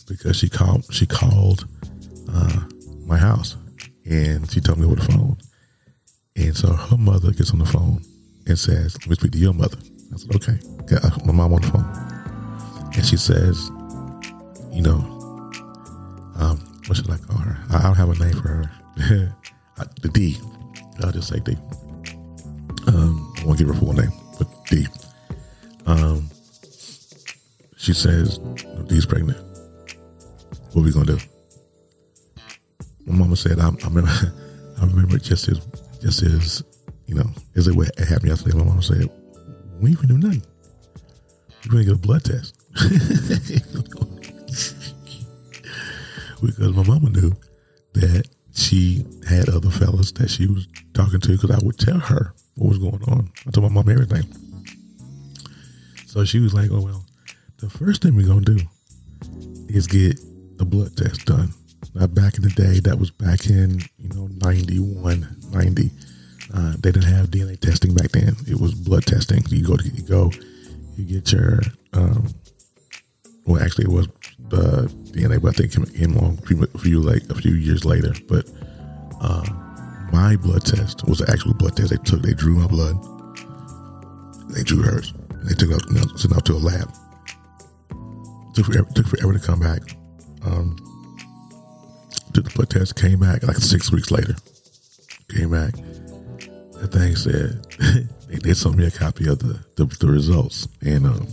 because 0.07 0.37
she 0.37 0.49
called. 0.49 0.85
She 0.93 1.05
called 1.05 1.65
uh, 2.33 2.61
my 3.05 3.17
house 3.17 3.55
and 4.05 4.49
she 4.49 4.61
told 4.61 4.79
me 4.79 4.85
over 4.85 4.95
the 4.95 5.05
phone. 5.05 5.37
And 6.35 6.55
so 6.55 6.73
her 6.73 6.97
mother 6.97 7.31
gets 7.31 7.51
on 7.51 7.59
the 7.59 7.65
phone 7.65 8.01
and 8.47 8.57
says, 8.57 8.97
"Let 9.01 9.09
me 9.09 9.15
speak 9.15 9.31
to 9.33 9.37
your 9.37 9.53
mother." 9.53 9.77
I 10.13 10.17
said, 10.17 10.35
"Okay." 10.35 10.57
Got 10.87 11.25
my 11.25 11.31
mom 11.31 11.53
on 11.53 11.61
the 11.61 11.67
phone, 11.67 12.91
and 12.95 13.05
she 13.05 13.15
says, 13.15 13.71
"You 14.71 14.81
know, 14.81 14.97
um, 16.35 16.59
what 16.87 16.97
should 16.97 17.09
I 17.09 17.17
call 17.17 17.37
her? 17.37 17.57
I 17.71 17.83
don't 17.83 17.95
have 17.95 18.09
a 18.09 18.15
name 18.15 18.33
for 18.41 18.47
her. 18.47 18.71
the 20.01 20.09
D. 20.09 20.37
I'll 21.03 21.11
just 21.11 21.29
say 21.29 21.39
D. 21.39 21.55
Um, 22.87 23.33
I 23.39 23.45
won't 23.45 23.57
give 23.57 23.67
her 23.67 23.73
full 23.73 23.93
name, 23.93 24.11
but 24.37 24.47
D. 24.67 24.87
Um, 25.85 26.29
she 27.77 27.93
says, 27.93 28.39
D's 28.87 29.05
pregnant. 29.05 29.39
What 30.73 30.85
we 30.85 30.91
gonna 30.91 31.17
do? 31.17 31.17
My 33.05 33.15
mama 33.15 33.35
said, 33.35 33.59
I, 33.59 33.69
I 33.69 33.87
remember, 33.87 34.09
I 34.81 34.85
remember 34.85 35.17
just 35.17 35.47
as, 35.47 35.59
just 36.01 36.21
as, 36.23 36.63
you 37.07 37.15
know, 37.15 37.25
as 37.55 37.67
it, 37.67 37.75
it 37.77 38.07
happened 38.07 38.29
yesterday. 38.29 38.57
My 38.57 38.65
mama 38.65 38.81
said, 38.81 39.09
we 39.79 39.89
ain't 39.89 40.01
gonna 40.01 40.19
do 40.19 40.27
nothing. 40.27 40.43
We're 41.65 41.71
gonna 41.71 41.85
get 41.85 41.93
a 41.93 41.97
blood 41.97 42.23
test. 42.23 42.57
because 46.47 46.75
my 46.75 46.83
mama 46.83 47.09
knew 47.09 47.33
that 47.93 48.27
she 48.53 49.05
had 49.27 49.49
other 49.49 49.69
fellas 49.69 50.11
that 50.13 50.29
she 50.29 50.47
was 50.47 50.67
talking 50.93 51.19
to 51.19 51.29
because 51.29 51.51
I 51.51 51.59
would 51.63 51.77
tell 51.77 51.99
her 51.99 52.33
what 52.55 52.69
was 52.69 52.77
going 52.77 53.03
on. 53.03 53.31
I 53.47 53.51
told 53.51 53.71
my 53.71 53.73
mom 53.73 53.89
everything. 53.89 54.23
So 56.07 56.25
she 56.25 56.39
was 56.39 56.53
like, 56.53 56.69
oh, 56.71 56.81
well, 56.81 57.05
the 57.57 57.69
first 57.69 58.01
thing 58.01 58.15
we're 58.15 58.27
going 58.27 58.43
to 58.43 58.55
do 58.55 58.65
is 59.69 59.87
get 59.87 60.19
the 60.57 60.65
blood 60.65 60.95
test 60.97 61.25
done. 61.25 61.53
Now, 61.93 62.07
back 62.07 62.35
in 62.35 62.43
the 62.43 62.49
day, 62.49 62.79
that 62.81 62.99
was 62.99 63.11
back 63.11 63.47
in, 63.47 63.81
you 63.97 64.09
know, 64.09 64.27
91, 64.41 65.27
90. 65.51 65.89
Uh, 66.53 66.73
they 66.79 66.91
didn't 66.91 67.03
have 67.03 67.27
DNA 67.27 67.59
testing 67.59 67.93
back 67.93 68.11
then. 68.11 68.35
It 68.47 68.59
was 68.59 68.73
blood 68.73 69.05
testing. 69.05 69.43
You 69.47 69.65
go 69.65 69.77
you 69.83 70.03
go, 70.03 70.31
you 70.97 71.05
get 71.05 71.31
your, 71.31 71.61
um, 71.93 72.27
well, 73.45 73.61
actually, 73.61 73.85
it 73.85 73.91
was 73.91 74.07
uh, 74.51 74.87
DNA, 75.11 75.41
but 75.41 75.49
I 75.49 75.67
think 75.67 75.75
it 75.75 75.95
came 75.95 76.15
along 76.15 76.39
a 76.73 76.77
few 76.77 76.99
like 76.99 77.23
a 77.29 77.35
few 77.35 77.53
years 77.53 77.85
later. 77.85 78.13
But 78.27 78.49
uh, 79.21 79.43
my 80.11 80.35
blood 80.35 80.65
test 80.65 81.07
was 81.07 81.19
the 81.19 81.29
actual 81.31 81.53
blood 81.53 81.77
test 81.77 81.89
they 81.89 81.97
took. 81.97 82.21
They 82.21 82.33
drew 82.33 82.55
my 82.55 82.67
blood. 82.67 82.95
They 84.49 84.63
drew 84.63 84.81
hers. 84.83 85.13
They 85.43 85.53
took 85.53 85.71
it 85.71 85.83
you 85.89 85.95
know, 85.95 86.15
sent 86.15 86.35
out 86.35 86.45
to 86.45 86.53
a 86.53 86.61
lab. 86.61 86.93
Took 88.53 88.65
forever, 88.65 88.87
took 88.93 89.07
forever 89.07 89.33
to 89.33 89.39
come 89.39 89.59
back. 89.59 89.81
Um, 90.43 90.75
took 92.33 92.45
the 92.45 92.51
blood 92.53 92.69
test, 92.69 92.95
came 92.95 93.19
back 93.19 93.43
like 93.43 93.57
six 93.57 93.91
weeks 93.91 94.11
later. 94.11 94.35
Came 95.29 95.51
back. 95.51 95.73
That 96.73 96.91
thing 96.91 97.15
said 97.15 97.65
they, 98.27 98.37
they 98.37 98.53
sent 98.53 98.75
me 98.75 98.85
a 98.85 98.91
copy 98.91 99.27
of 99.27 99.39
the 99.39 99.63
the, 99.75 99.85
the 99.85 100.07
results. 100.07 100.67
And 100.81 101.05
um, 101.05 101.27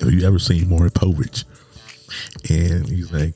have 0.00 0.12
you 0.12 0.26
ever 0.26 0.38
seen 0.38 0.68
Maury 0.68 0.90
Povich? 0.90 1.44
And 2.48 2.88
he's 2.88 3.12
like, 3.12 3.34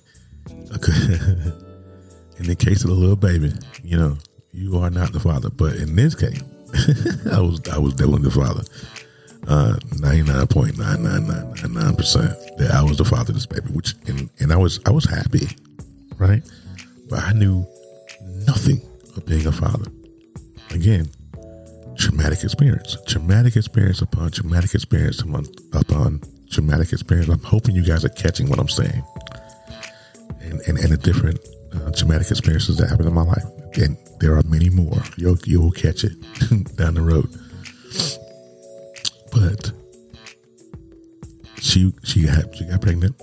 in 2.38 2.46
the 2.46 2.56
case 2.58 2.84
of 2.84 2.90
the 2.90 2.96
little 2.96 3.16
baby, 3.16 3.52
you 3.82 3.96
know, 3.96 4.16
you 4.52 4.78
are 4.78 4.90
not 4.90 5.12
the 5.12 5.20
father. 5.20 5.50
But 5.50 5.76
in 5.76 5.96
this 5.96 6.14
case, 6.14 6.42
I 7.32 7.40
was 7.40 7.60
I 7.68 7.78
was 7.78 7.94
definitely 7.94 8.22
the 8.22 8.30
father. 8.30 8.62
Uh, 9.48 9.74
99.99999% 9.96 12.58
that 12.58 12.72
I 12.72 12.82
was 12.82 12.98
the 12.98 13.06
father 13.06 13.30
of 13.30 13.34
this 13.34 13.46
baby, 13.46 13.68
which 13.72 13.94
and, 14.06 14.28
and 14.38 14.52
I 14.52 14.56
was 14.56 14.78
I 14.86 14.90
was 14.90 15.06
happy, 15.06 15.48
right? 16.18 16.42
But 17.08 17.20
I 17.20 17.32
knew 17.32 17.66
nothing 18.46 18.82
of 19.16 19.24
being 19.26 19.46
a 19.46 19.52
father. 19.52 19.90
Again, 20.70 21.10
traumatic 21.96 22.44
experience, 22.44 22.98
traumatic 23.06 23.56
experience 23.56 24.02
upon 24.02 24.30
traumatic 24.30 24.74
experience 24.74 25.22
upon, 25.22 25.46
upon 25.72 26.20
traumatic 26.50 26.92
experience. 26.92 27.28
I'm 27.28 27.42
hoping 27.42 27.74
you 27.74 27.84
guys 27.84 28.04
are 28.04 28.10
catching 28.10 28.48
what 28.48 28.58
I'm 28.58 28.68
saying, 28.68 29.04
and 30.40 30.60
and, 30.66 30.78
and 30.78 30.92
the 30.92 30.96
different 30.96 31.38
uh, 31.74 31.90
traumatic 31.92 32.30
experiences 32.30 32.76
that 32.78 32.88
happened 32.88 33.08
in 33.08 33.14
my 33.14 33.22
life. 33.22 33.44
And 33.76 33.96
there 34.18 34.36
are 34.36 34.42
many 34.44 34.68
more. 34.68 35.02
You'll 35.16 35.38
you'll 35.44 35.70
catch 35.70 36.04
it 36.04 36.12
down 36.76 36.94
the 36.94 37.02
road. 37.02 37.28
But 39.32 39.72
she 41.60 41.92
she 42.04 42.26
had 42.26 42.54
she 42.56 42.64
got 42.64 42.82
pregnant, 42.82 43.20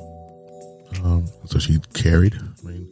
um, 1.04 1.28
so 1.46 1.60
she 1.60 1.80
carried. 1.94 2.36
I 2.36 2.68
mean, 2.68 2.92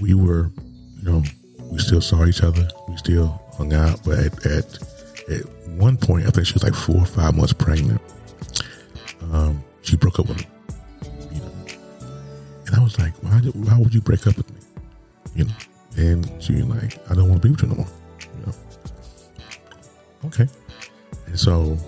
we 0.00 0.14
were, 0.14 0.50
you 0.96 1.02
know, 1.02 1.22
we 1.64 1.78
still 1.78 2.00
saw 2.00 2.24
each 2.24 2.42
other. 2.42 2.68
We 2.88 2.96
still 2.96 3.42
hung 3.56 3.72
out, 3.72 4.00
but 4.04 4.18
at, 4.18 4.46
at 4.46 4.78
at 5.28 5.68
one 5.70 5.96
point, 5.96 6.26
I 6.26 6.30
think 6.30 6.46
she 6.46 6.54
was 6.54 6.62
like 6.62 6.74
four 6.74 6.98
or 6.98 7.06
five 7.06 7.34
months 7.36 7.52
pregnant. 7.52 8.00
Um, 9.32 9.62
she 9.82 9.96
broke 9.96 10.18
up 10.18 10.28
with 10.28 10.38
me. 10.38 10.46
You 11.32 11.40
know, 11.40 11.52
and 12.66 12.76
I 12.76 12.82
was 12.82 12.98
like, 12.98 13.14
why? 13.22 13.38
Why 13.38 13.78
would 13.78 13.94
you 13.94 14.00
break 14.00 14.26
up 14.26 14.36
with 14.36 14.50
me? 14.52 14.60
You 15.34 15.44
know, 15.44 15.54
and 15.96 16.42
she 16.42 16.54
was 16.54 16.64
like, 16.64 17.10
I 17.10 17.14
don't 17.14 17.28
want 17.28 17.42
to 17.42 17.48
be 17.48 17.52
with 17.52 17.62
you 17.62 17.68
no 17.68 17.74
more. 17.76 17.88
You 18.20 18.46
know, 18.46 18.52
okay. 20.26 20.48
And 21.26 21.38
so 21.38 21.78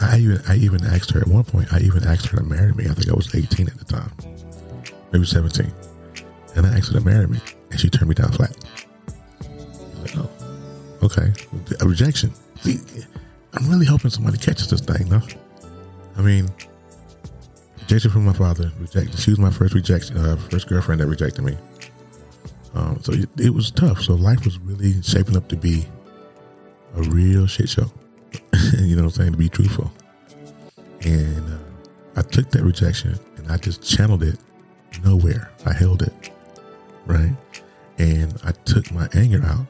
I 0.00 0.18
even 0.18 0.40
I 0.48 0.56
even 0.56 0.84
asked 0.86 1.10
her 1.12 1.20
at 1.20 1.28
one 1.28 1.44
point. 1.44 1.72
I 1.72 1.80
even 1.80 2.04
asked 2.04 2.26
her 2.26 2.38
to 2.38 2.44
marry 2.44 2.72
me. 2.72 2.84
I 2.84 2.94
think 2.94 3.08
I 3.08 3.14
was 3.14 3.34
18 3.34 3.68
at 3.68 3.78
the 3.78 3.84
time, 3.84 4.12
maybe 5.12 5.26
17. 5.26 5.72
And 6.56 6.66
I 6.66 6.76
asked 6.76 6.92
her 6.92 6.98
to 6.98 7.04
marry 7.04 7.26
me, 7.26 7.38
and 7.70 7.80
she 7.80 7.88
turned 7.90 8.08
me 8.08 8.14
down 8.14 8.32
flat. 8.32 8.56
Like, 10.00 10.16
oh, 10.16 10.30
okay, 11.02 11.32
a 11.80 11.86
rejection. 11.86 12.32
See, 12.60 12.78
I'm 13.54 13.68
really 13.68 13.86
hoping 13.86 14.10
somebody 14.10 14.38
catches 14.38 14.68
this 14.70 14.80
thing, 14.80 15.08
though. 15.08 15.22
I 16.18 16.22
mean, 16.22 16.50
rejection 17.80 18.10
from 18.10 18.24
my 18.24 18.32
father. 18.32 18.72
Rejected. 18.80 19.18
She 19.18 19.30
was 19.30 19.38
my 19.38 19.50
first 19.50 19.72
rejection, 19.72 20.18
uh, 20.18 20.36
first 20.36 20.68
girlfriend 20.68 21.00
that 21.00 21.06
rejected 21.06 21.42
me. 21.42 21.56
Um, 22.74 23.00
so 23.02 23.12
it, 23.12 23.28
it 23.38 23.50
was 23.50 23.70
tough. 23.70 24.02
So 24.02 24.14
life 24.14 24.44
was 24.44 24.58
really 24.58 25.00
shaping 25.02 25.36
up 25.36 25.48
to 25.48 25.56
be 25.56 25.86
a 26.96 27.02
real 27.02 27.46
shit 27.46 27.68
show. 27.68 27.90
you 28.78 28.96
know 28.96 29.04
what 29.04 29.12
I'm 29.12 29.16
saying? 29.16 29.32
To 29.32 29.38
be 29.38 29.48
truthful. 29.48 29.90
And 31.02 31.54
uh, 31.54 31.58
I 32.16 32.22
took 32.22 32.50
that 32.50 32.62
rejection 32.62 33.18
and 33.36 33.50
I 33.50 33.56
just 33.56 33.82
channeled 33.82 34.24
it 34.24 34.38
nowhere. 35.04 35.50
I 35.64 35.72
held 35.72 36.02
it. 36.02 36.30
Right. 37.06 37.34
And 37.98 38.34
I 38.44 38.52
took 38.64 38.90
my 38.92 39.08
anger 39.14 39.42
out 39.44 39.66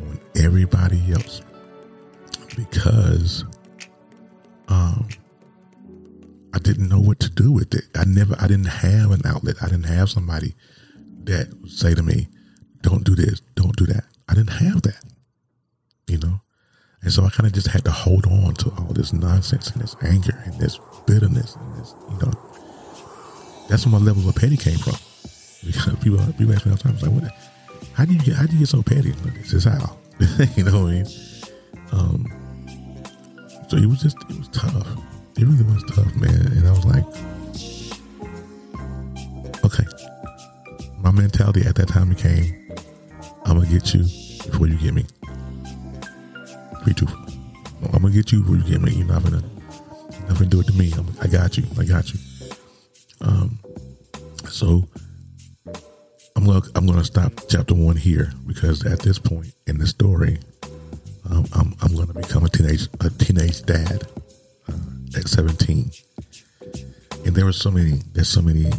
on 0.00 0.18
everybody 0.36 1.12
else 1.12 1.42
because 2.56 3.44
um, 4.68 5.06
I 6.54 6.58
didn't 6.58 6.88
know 6.88 7.00
what 7.00 7.20
to 7.20 7.30
do 7.30 7.50
with 7.50 7.74
it. 7.74 7.84
I 7.94 8.04
never, 8.04 8.36
I 8.38 8.46
didn't 8.46 8.66
have 8.66 9.10
an 9.10 9.22
outlet. 9.24 9.56
I 9.62 9.66
didn't 9.66 9.84
have 9.84 10.10
somebody 10.10 10.54
that 11.24 11.48
would 11.60 11.70
say 11.70 11.94
to 11.94 12.02
me, 12.02 12.28
don't 12.82 13.04
do 13.04 13.14
this, 13.14 13.40
don't 13.54 13.76
do 13.76 13.86
that. 13.86 14.04
I 14.28 14.34
didn't 14.34 14.50
have 14.50 14.82
that, 14.82 15.02
you 16.08 16.18
know? 16.18 16.40
And 17.02 17.12
so 17.12 17.24
I 17.24 17.30
kind 17.30 17.46
of 17.46 17.52
just 17.52 17.68
had 17.68 17.84
to 17.84 17.90
hold 17.90 18.26
on 18.26 18.54
to 18.54 18.70
all 18.78 18.92
this 18.92 19.12
nonsense 19.12 19.70
and 19.70 19.82
this 19.82 19.96
anger 20.02 20.40
and 20.44 20.58
this 20.60 20.78
bitterness 21.06 21.56
and 21.56 21.76
this, 21.76 21.94
you 22.10 22.18
know, 22.18 22.32
that's 23.68 23.86
where 23.86 23.92
my 23.92 24.04
level 24.04 24.28
of 24.28 24.34
petty 24.36 24.56
came 24.56 24.78
from. 24.78 24.94
Because 25.64 25.94
people, 26.00 26.18
people 26.36 26.52
ask 26.54 26.66
me 26.66 26.72
all 26.72 26.76
the 26.76 26.82
time, 26.82 26.98
like, 26.98 27.22
what, 27.22 27.32
how 27.94 28.04
do 28.04 28.12
you 28.12 28.18
get, 28.18 28.34
how 28.34 28.46
do 28.46 28.52
you 28.52 28.58
get 28.58 28.68
so 28.68 28.82
petty? 28.82 29.12
Like, 29.12 29.34
This 29.34 29.52
is 29.52 29.64
how, 29.64 29.96
you 30.56 30.64
know 30.64 30.82
what 30.82 30.88
I 30.88 30.92
mean? 30.92 31.06
Um, 31.92 32.26
so 33.68 33.76
it 33.76 33.86
was 33.86 34.02
just, 34.02 34.16
it 34.28 34.38
was 34.38 34.48
tough. 34.48 34.88
It 35.36 35.44
really 35.44 35.64
was 35.64 35.82
tough, 35.84 36.14
man. 36.16 36.34
And 36.34 36.68
I 36.68 36.72
was 36.72 36.84
like, 36.84 37.04
okay. 39.64 39.84
My 40.98 41.10
mentality 41.10 41.62
at 41.66 41.74
that 41.76 41.88
time 41.88 42.10
became, 42.10 42.72
I'm 43.44 43.58
gonna 43.58 43.66
get 43.66 43.92
you 43.94 44.02
before 44.50 44.68
you 44.68 44.76
get 44.76 44.94
me. 44.94 45.04
Pretty 46.82 46.94
truthful. 46.94 47.18
I'm 47.92 48.02
gonna 48.02 48.10
get 48.10 48.30
you 48.32 48.40
before 48.40 48.56
you 48.56 48.64
get 48.64 48.80
me. 48.80 48.92
You're 48.92 49.06
not 49.06 49.22
gonna, 49.24 49.42
not 50.28 50.38
gonna 50.38 50.46
do 50.46 50.60
it 50.60 50.66
to 50.66 50.72
me. 50.74 50.92
I'm, 50.96 51.06
I 51.20 51.26
got 51.26 51.56
you. 51.56 51.64
I 51.78 51.84
got 51.84 52.12
you. 52.12 52.20
Um, 53.20 53.58
so 54.48 54.84
I'm 56.36 56.44
gonna 56.44 56.62
I'm 56.74 56.86
gonna 56.86 57.04
stop 57.04 57.32
chapter 57.48 57.74
one 57.74 57.96
here 57.96 58.32
because 58.46 58.84
at 58.84 59.00
this 59.00 59.18
point 59.18 59.54
in 59.66 59.78
the 59.78 59.86
story, 59.86 60.38
um, 61.30 61.46
I'm 61.52 61.74
I'm 61.80 61.94
gonna 61.94 62.12
become 62.14 62.44
a 62.44 62.48
teenage 62.48 62.88
a 63.00 63.10
teenage 63.10 63.62
dad 63.62 64.06
uh, 64.68 64.72
at 65.16 65.28
17, 65.28 65.90
and 67.24 67.34
there 67.34 67.44
were 67.44 67.52
so 67.52 67.70
many 67.70 68.00
there's 68.12 68.28
so 68.28 68.42
many 68.42 68.70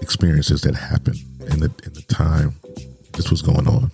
experiences 0.00 0.62
that 0.62 0.74
happened 0.74 1.18
in 1.40 1.60
the 1.60 1.70
in 1.84 1.92
the 1.92 2.04
time 2.08 2.54
this 3.14 3.30
was 3.30 3.42
going 3.42 3.66
on. 3.66 3.90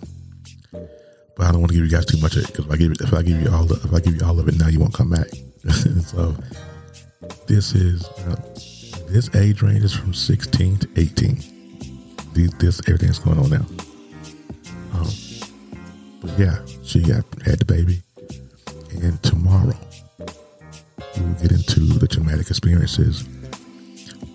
But 1.35 1.47
I 1.47 1.51
don't 1.51 1.61
want 1.61 1.71
to 1.71 1.77
give 1.77 1.85
you 1.85 1.91
guys 1.91 2.05
too 2.05 2.19
much 2.19 2.35
of 2.35 2.43
it 2.43 2.47
because 2.47 2.65
if 2.65 2.71
I 2.71 2.77
give 2.77 2.91
if 2.91 3.13
I 3.13 3.21
give 3.23 3.41
you 3.41 3.49
all 3.51 3.65
the, 3.65 3.75
if 3.75 3.93
I 3.93 3.99
give 3.99 4.15
you 4.15 4.25
all 4.25 4.39
of 4.39 4.47
it 4.47 4.57
now, 4.57 4.67
you 4.67 4.79
won't 4.79 4.93
come 4.93 5.09
back. 5.09 5.27
so 6.05 6.35
this 7.47 7.73
is 7.73 8.05
uh, 8.05 8.35
this 9.09 9.33
age 9.35 9.61
range 9.61 9.83
is 9.83 9.93
from 9.93 10.13
16 10.13 10.77
to 10.77 10.89
18. 10.97 11.37
These, 12.33 12.51
this 12.57 12.81
everything's 12.87 13.19
going 13.19 13.39
on 13.39 13.49
now. 13.49 13.65
Um, 14.93 15.07
but 16.21 16.37
yeah, 16.37 16.57
she 16.83 17.01
got 17.01 17.23
had 17.45 17.59
the 17.59 17.65
baby, 17.65 18.01
and 19.01 19.21
tomorrow 19.23 19.77
we 21.23 21.33
get 21.41 21.51
into 21.51 21.79
the 21.99 22.07
traumatic 22.07 22.49
experiences 22.49 23.21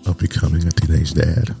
of 0.05 0.17
becoming 0.17 0.65
a 0.65 0.71
teenage 0.71 1.13
dad. 1.13 1.55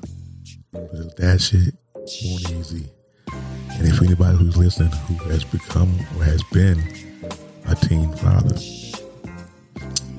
Because 0.71 1.13
that 1.15 1.41
shit 1.41 1.73
won't 1.95 2.51
easy. 2.51 2.89
And 3.31 3.87
if 3.87 4.01
anybody 4.01 4.37
who's 4.37 4.57
listening 4.57 4.91
who 4.91 5.15
has 5.29 5.43
become 5.43 5.93
or 6.17 6.23
has 6.23 6.43
been 6.51 6.79
a 7.67 7.75
teen 7.75 8.11
father, 8.17 8.55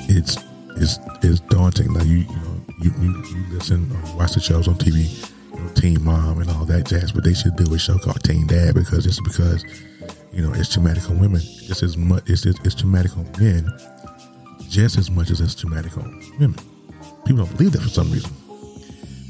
it's 0.08 0.36
it's 0.76 0.98
it's 1.22 1.40
daunting. 1.40 1.92
Now 1.92 2.02
you 2.04 2.18
you 2.18 2.26
know 2.26 2.64
you 2.80 2.92
you, 3.00 3.24
you 3.24 3.44
listen 3.50 3.90
or 3.92 4.16
watch 4.16 4.32
the 4.32 4.40
shows 4.40 4.68
on 4.68 4.74
TV, 4.76 5.28
you 5.54 5.60
know, 5.60 5.68
Teen 5.74 6.02
Mom 6.02 6.40
and 6.40 6.50
all 6.50 6.64
that 6.66 6.86
jazz, 6.86 7.12
but 7.12 7.24
they 7.24 7.34
should 7.34 7.56
do 7.56 7.74
a 7.74 7.78
show 7.78 7.98
called 7.98 8.22
Teen 8.22 8.46
Dad 8.46 8.74
because 8.74 9.04
just 9.04 9.22
because 9.24 9.64
you 10.32 10.42
know 10.42 10.52
it's 10.54 10.72
traumatic 10.72 11.08
on 11.10 11.18
women 11.18 11.40
just 11.40 11.82
as 11.82 11.96
much 11.96 12.22
it's 12.30 12.46
it's, 12.46 12.58
it's 12.60 12.74
traumatic 12.74 13.16
on 13.16 13.28
men 13.38 13.68
just 14.70 14.96
as 14.96 15.10
much 15.10 15.30
as 15.30 15.40
on 15.64 16.22
women. 16.38 16.58
People 17.26 17.44
don't 17.44 17.56
believe 17.56 17.72
that 17.72 17.82
for 17.82 17.88
some 17.88 18.10
reason 18.10 18.32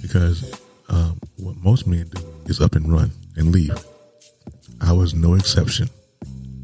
because 0.03 0.61
um, 0.91 1.19
what 1.39 1.57
most 1.57 1.87
men 1.87 2.07
do 2.09 2.23
is 2.45 2.61
up 2.61 2.75
and 2.75 2.93
run 2.93 3.11
and 3.37 3.51
leave. 3.51 3.77
I 4.81 4.93
was 4.93 5.15
no 5.15 5.35
exception 5.35 5.89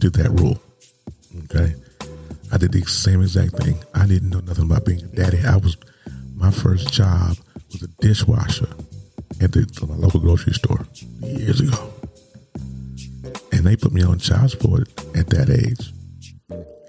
to 0.00 0.10
that 0.10 0.30
rule. 0.30 0.60
Okay. 1.44 1.74
I 2.52 2.58
did 2.58 2.72
the 2.72 2.82
same 2.82 3.22
exact 3.22 3.56
thing. 3.56 3.78
I 3.94 4.06
didn't 4.06 4.30
know 4.30 4.40
nothing 4.40 4.66
about 4.66 4.84
being 4.84 5.02
a 5.02 5.08
daddy. 5.08 5.38
I 5.38 5.56
was 5.56 5.76
my 6.34 6.50
first 6.50 6.92
job 6.92 7.36
was 7.72 7.82
a 7.82 7.88
dishwasher 8.00 8.68
at 9.40 9.52
the, 9.52 9.86
my 9.88 9.94
local 9.96 10.20
grocery 10.20 10.52
store 10.52 10.86
years 11.22 11.60
ago. 11.60 11.92
And 13.52 13.64
they 13.64 13.74
put 13.74 13.92
me 13.92 14.02
on 14.02 14.18
child 14.18 14.50
support 14.50 14.88
at 15.16 15.28
that 15.30 15.48
age. 15.48 15.92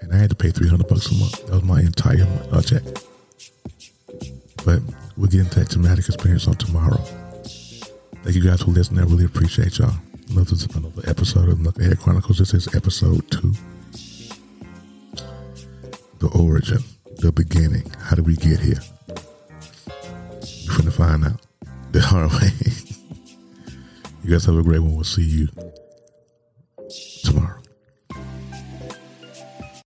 And 0.08 0.16
I 0.16 0.20
had 0.20 0.30
to 0.30 0.36
pay 0.36 0.50
300 0.50 0.88
bucks 0.88 1.10
a 1.10 1.14
month. 1.14 1.46
That 1.46 1.52
was 1.52 1.62
my 1.64 1.80
entire 1.80 2.26
uh, 2.50 2.62
check. 2.62 2.82
But 4.64 4.80
we'll 5.18 5.28
get 5.28 5.40
into 5.40 5.60
that 5.60 5.70
traumatic 5.70 6.06
experience 6.06 6.48
on 6.48 6.54
tomorrow. 6.54 6.96
Thank 8.24 8.34
you 8.34 8.42
guys 8.42 8.62
for 8.62 8.70
listening. 8.70 9.00
I 9.00 9.04
really 9.04 9.26
appreciate 9.26 9.78
y'all. 9.78 9.92
Love 10.30 10.50
Another, 10.50 10.78
another 10.78 11.10
episode 11.10 11.48
of 11.50 11.58
Knucklehead 11.58 12.00
Chronicles. 12.00 12.38
This 12.38 12.54
is 12.54 12.74
episode 12.74 13.30
two. 13.30 13.52
The 16.20 16.28
origin, 16.34 16.78
the 17.18 17.30
beginning. 17.30 17.90
How 18.00 18.16
did 18.16 18.26
we 18.26 18.36
get 18.36 18.60
here? 18.60 18.80
You're 19.08 20.74
finna 20.74 20.92
find 20.92 21.24
out 21.24 21.40
the 21.92 22.00
hard 22.00 22.30
way. 22.32 22.50
you 24.24 24.30
guys 24.30 24.46
have 24.46 24.56
a 24.56 24.62
great 24.62 24.80
one. 24.80 24.94
We'll 24.94 25.04
see 25.04 25.22
you 25.22 25.48